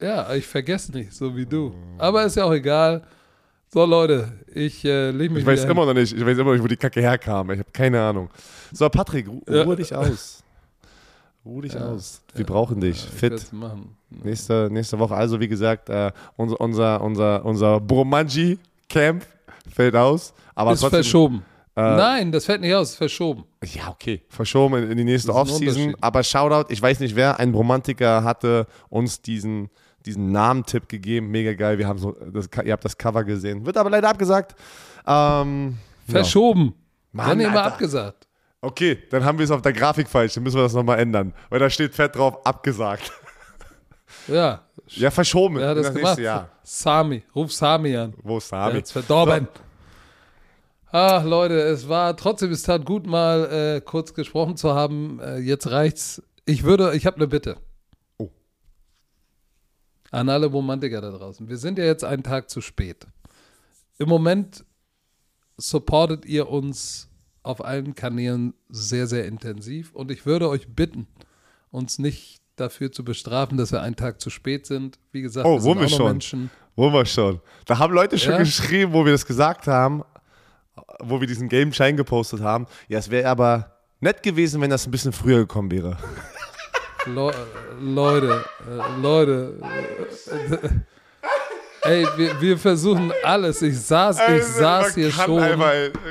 [0.00, 1.74] Ja, ich vergesse nicht, so wie du.
[1.98, 3.02] Aber ist ja auch egal.
[3.72, 6.44] So, Leute, ich äh, leg mich Ich weiß wieder immer noch nicht, ich weiß immer
[6.50, 7.50] noch nicht, wo die Kacke herkam.
[7.50, 8.30] Ich habe keine Ahnung.
[8.72, 9.62] So, Patrick, ru Ja.
[9.62, 10.42] ruhe dich aus.
[11.46, 12.22] Ruhe dich Ja, aus.
[12.34, 12.96] Wir brauchen dich.
[13.04, 13.46] Ich Fit.
[14.10, 15.14] Nächste, nächste Woche.
[15.14, 19.24] Also, wie gesagt, äh, unser, unser, unser, unser Bromanji-Camp
[19.72, 20.34] fällt aus.
[20.54, 21.42] Aber ist trotzdem, verschoben.
[21.76, 23.44] äh, Nein, das fällt nicht aus, ist verschoben.
[23.64, 24.22] Ja, okay.
[24.28, 25.94] Verschoben in, in die nächste Offseason.
[26.00, 29.70] Aber Shoutout, ich weiß nicht wer, ein Romantiker hatte uns diesen,
[30.04, 31.30] diesen Namentipp gegeben.
[31.30, 31.78] Mega geil.
[31.78, 33.64] Wir haben so, das, ihr habt das Cover gesehen.
[33.66, 34.54] Wird aber leider abgesagt.
[35.06, 35.76] Ähm,
[36.08, 36.12] ja.
[36.12, 36.74] Verschoben.
[37.12, 38.25] Mann, Dann immer abgesagt.
[38.66, 40.34] Okay, dann haben wir es auf der Grafik falsch.
[40.34, 41.32] Dann müssen wir das nochmal ändern.
[41.50, 43.12] Weil da steht fett drauf, abgesagt.
[44.28, 45.56] Ja, Ja, verschoben.
[45.56, 46.18] in das das gemacht?
[46.18, 46.48] Jahr.
[46.62, 48.14] Sami, ruf Sami an.
[48.22, 48.74] Wo ist Sami?
[48.74, 49.46] hat's verdorben.
[50.90, 55.20] Ach, Leute, es war trotzdem, es tat gut, mal äh, kurz gesprochen zu haben.
[55.20, 56.22] Äh, jetzt reicht's.
[56.44, 57.56] Ich würde, ich habe eine Bitte.
[58.18, 58.30] Oh.
[60.10, 61.48] An alle Romantiker da draußen.
[61.48, 63.06] Wir sind ja jetzt einen Tag zu spät.
[63.98, 64.64] Im Moment
[65.56, 67.08] supportet ihr uns
[67.46, 71.06] auf allen Kanälen sehr, sehr intensiv und ich würde euch bitten,
[71.70, 74.98] uns nicht dafür zu bestrafen, dass wir einen Tag zu spät sind.
[75.12, 76.06] Wie gesagt, Oh, wir sind wir schon?
[76.06, 76.50] Menschen.
[76.74, 77.40] Wo wir schon.
[77.66, 78.38] Da haben Leute schon Ja?
[78.38, 80.02] geschrieben, wo wir das gesagt haben,
[81.00, 82.66] wo wir diesen Game Shine gepostet haben.
[82.88, 85.96] Ja, es wäre aber nett gewesen, wenn das ein bisschen früher gekommen wäre.
[87.06, 87.30] Le
[87.80, 89.60] Leute, äh, Leute.
[90.50, 90.68] Äh,
[91.86, 93.62] ey, wir, wir versuchen alles.
[93.62, 95.42] Ich saß, ich saß hier schon.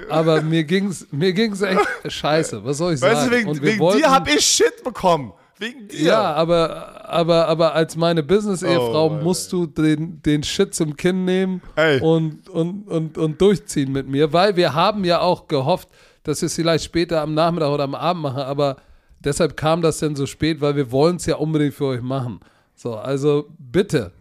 [0.09, 2.63] Aber mir ging's, mir ging's echt scheiße.
[2.63, 3.15] Was soll ich sagen?
[3.15, 5.33] weißt du, wegen, wegen wollten- dir habe ich Shit bekommen.
[5.57, 6.01] Wegen dir.
[6.01, 11.23] Ja, aber, aber, aber als meine Business-Ehefrau Oh, musst du den, den Shit zum Kinn
[11.23, 12.01] nehmen Ey.
[12.01, 15.87] und, und, und, und durchziehen mit mir, weil wir haben ja auch gehofft,
[16.23, 18.75] dass wir es vielleicht später am Nachmittag oder am Abend machen, aber
[19.19, 22.41] deshalb kam das denn so spät, weil wir wollen es ja unbedingt für euch machen.
[22.75, 24.11] So, also bitte,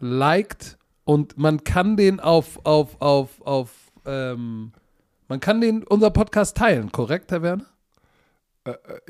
[0.00, 0.78] liked
[1.10, 3.72] und man kann den auf, auf, auf, auf,
[4.06, 4.70] ähm,
[5.26, 7.66] man kann den, unser Podcast teilen, korrekt, Herr Werner?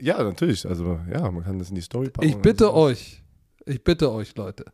[0.00, 0.66] Ja, natürlich.
[0.66, 2.26] Also, ja, man kann das in die Story packen.
[2.26, 3.22] Ich bitte euch,
[3.66, 4.64] ich bitte euch, Leute,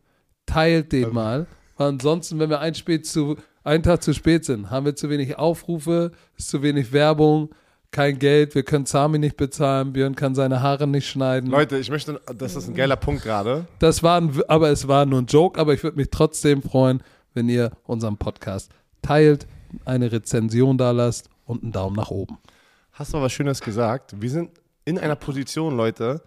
[0.45, 1.47] teilt den mal.
[1.75, 3.35] Weil ansonsten, wenn wir ein spät zu,
[3.65, 7.49] einen Tag zu spät sind, haben wir zu wenig Aufrufe, ist zu wenig Werbung,
[7.91, 11.49] kein Geld, wir können Sami nicht bezahlen, Björn kann seine Haare nicht schneiden.
[11.49, 13.67] Leute, ich möchte, das ist ein geiler Punkt gerade.
[13.79, 17.03] Das war ein, aber es war nur ein Joke, aber ich würde mich trotzdem freuen,
[17.37, 19.47] wenn ihr unseren Podcast teilt,
[19.85, 22.37] eine Rezension da lasst und einen Daumen nach oben.
[22.91, 24.19] Hast du was Schönes gesagt.
[24.19, 24.49] Wir sind
[24.85, 26.23] in einer Position, Leute,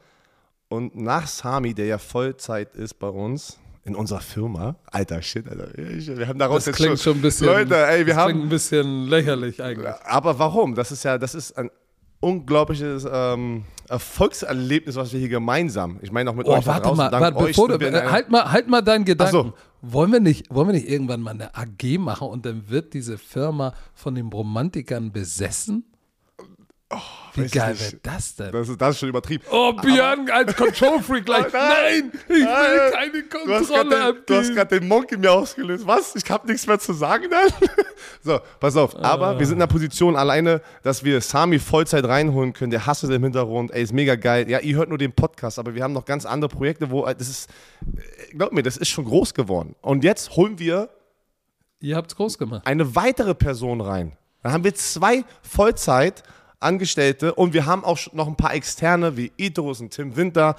[0.69, 5.74] und nach Sami, der ja Vollzeit ist bei uns, in unserer Firma, alter Shit, Alter,
[5.74, 8.47] wir haben daraus Das jetzt klingt schon ein bisschen, Leute, ey, wir das haben, klingt
[8.47, 9.95] ein bisschen lächerlich eigentlich.
[10.05, 10.74] aber warum?
[10.74, 11.70] Das ist ja, das ist ein
[12.20, 16.83] unglaubliches ähm, Erfolgserlebnis, was wir hier gemeinsam, ich meine auch mit Oh, euch da warte
[16.89, 19.53] draußen, mal, warte, bevor du, äh, halt mal, halt mal deinen Gedanken.
[19.57, 22.95] Ach Wollen wir nicht, wollen wir nicht irgendwann mal eine AG machen und dann wird
[22.95, 25.85] diese Firma von den Romantikern besessen?
[27.35, 28.51] Wie weiß ich geil wäre das denn?
[28.51, 29.45] Das ist, das ist schon übertrieben.
[29.53, 31.47] Oh, Björn als Control Freak gleich.
[31.53, 32.93] Oh, nein, ich will nein.
[32.93, 34.55] keine Du hast Kontrolle gerade den, du hast abgeben.
[34.57, 35.87] grad den Monk in mir ausgelöst.
[35.87, 36.17] Was?
[36.17, 37.49] Ich habe nichts mehr zu sagen dann?
[38.23, 38.97] so, pass auf.
[38.97, 42.73] Aber wir sind in der Position alleine, dass wir Sami Vollzeit reinholen können.
[42.73, 43.71] Der hasselt im Hintergrund.
[43.71, 44.51] Ey, ist mega geil.
[44.51, 47.15] Ja, ihr hört nur den Podcast, aber wir haben noch ganz andere Projekte, wo äh,
[47.15, 47.51] das ist,
[47.97, 49.77] äh, glaub mir, das ist schon groß geworden.
[49.83, 50.89] Und jetzt holen wir
[51.81, 52.67] Ihr habt's groß gemacht.
[52.67, 54.17] eine weitere Person rein.
[54.43, 55.25] Dann haben wir zwei
[56.61, 60.57] Vollzeit-Angestellte und wir haben auch noch ein paar Externe wie Itorus und Tim Winter.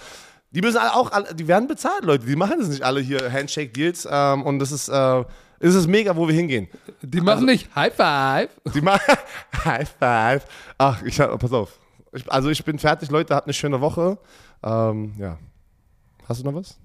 [0.52, 2.26] Die müssen alle auch, alle, die werden bezahlt, Leute.
[2.26, 4.08] Die machen das nicht alle hier, Handshake-Deals.
[4.10, 5.24] Ähm, und das ist, äh,
[5.60, 6.68] es ist mega, wo wir hingehen.
[7.02, 8.50] Die machen nicht High Five.
[8.74, 9.16] Die machen
[9.66, 10.46] High Five.
[10.78, 11.80] Ach, ich pass auf.
[12.14, 13.34] Ich, also ich bin fertig, Leute.
[13.34, 14.18] Habt eine schöne Woche.
[14.62, 15.38] Ähm, ja.
[16.28, 16.78] Hast du noch was?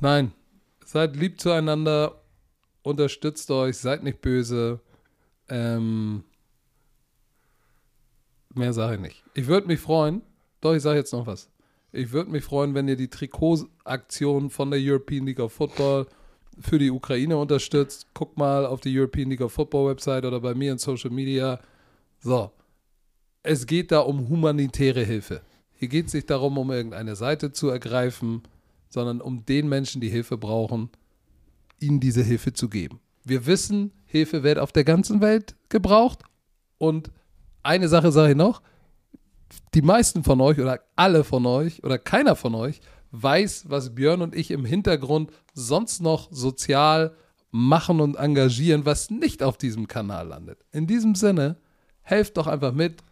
[0.00, 0.32] Nein.
[0.86, 2.22] Seid lieb zueinander.
[2.82, 3.76] Unterstützt euch.
[3.76, 4.80] Seid nicht böse.
[5.50, 6.24] Ähm,
[8.54, 9.24] mehr sage ich nicht.
[9.34, 10.22] Ich würde mich freuen.
[10.60, 11.48] Doch, ich sage jetzt noch was.
[11.92, 16.06] Ich würde mich freuen, wenn ihr die Trikotaktion von der European League of Football
[16.60, 18.06] für die Ukraine unterstützt.
[18.14, 21.60] Guckt mal auf die European League of Football Website oder bei mir in Social Media.
[22.20, 22.52] So.
[23.42, 25.40] Es geht da um humanitäre Hilfe.
[25.72, 28.42] Hier geht es nicht darum, um irgendeine Seite zu ergreifen,
[28.90, 30.90] sondern um den Menschen, die Hilfe brauchen,
[31.78, 33.00] ihnen diese Hilfe zu geben.
[33.24, 36.20] Wir wissen, Hilfe wird auf der ganzen Welt gebraucht.
[36.76, 37.10] Und
[37.62, 38.62] eine Sache sage ich noch,
[39.74, 42.80] die meisten von euch oder alle von euch oder keiner von euch
[43.12, 47.16] weiß, was Björn und ich im Hintergrund sonst noch sozial
[47.50, 50.64] machen und engagieren, was nicht auf diesem Kanal landet.
[50.70, 51.56] In diesem Sinne,
[52.02, 53.02] helft doch einfach mit.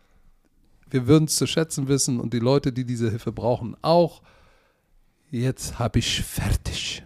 [0.91, 4.23] Wir würden es zu schätzen wissen und die Leute, die diese Hilfe brauchen, auch.
[5.31, 7.05] Jetzt habe ich fertig.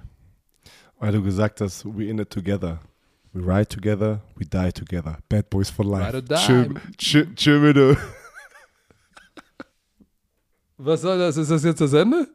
[0.98, 2.80] Weil du gesagt hast, we in it together.
[3.34, 5.16] We ride together, we die together.
[5.28, 6.12] Bad Boys for life.
[6.12, 6.68] Ride or die.
[6.98, 7.96] Tschö, tschö, bitte.
[10.76, 11.36] Was soll das?
[11.36, 12.28] Ist das jetzt das Ende?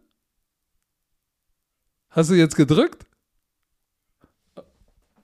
[2.10, 3.06] Hast du jetzt gedrückt?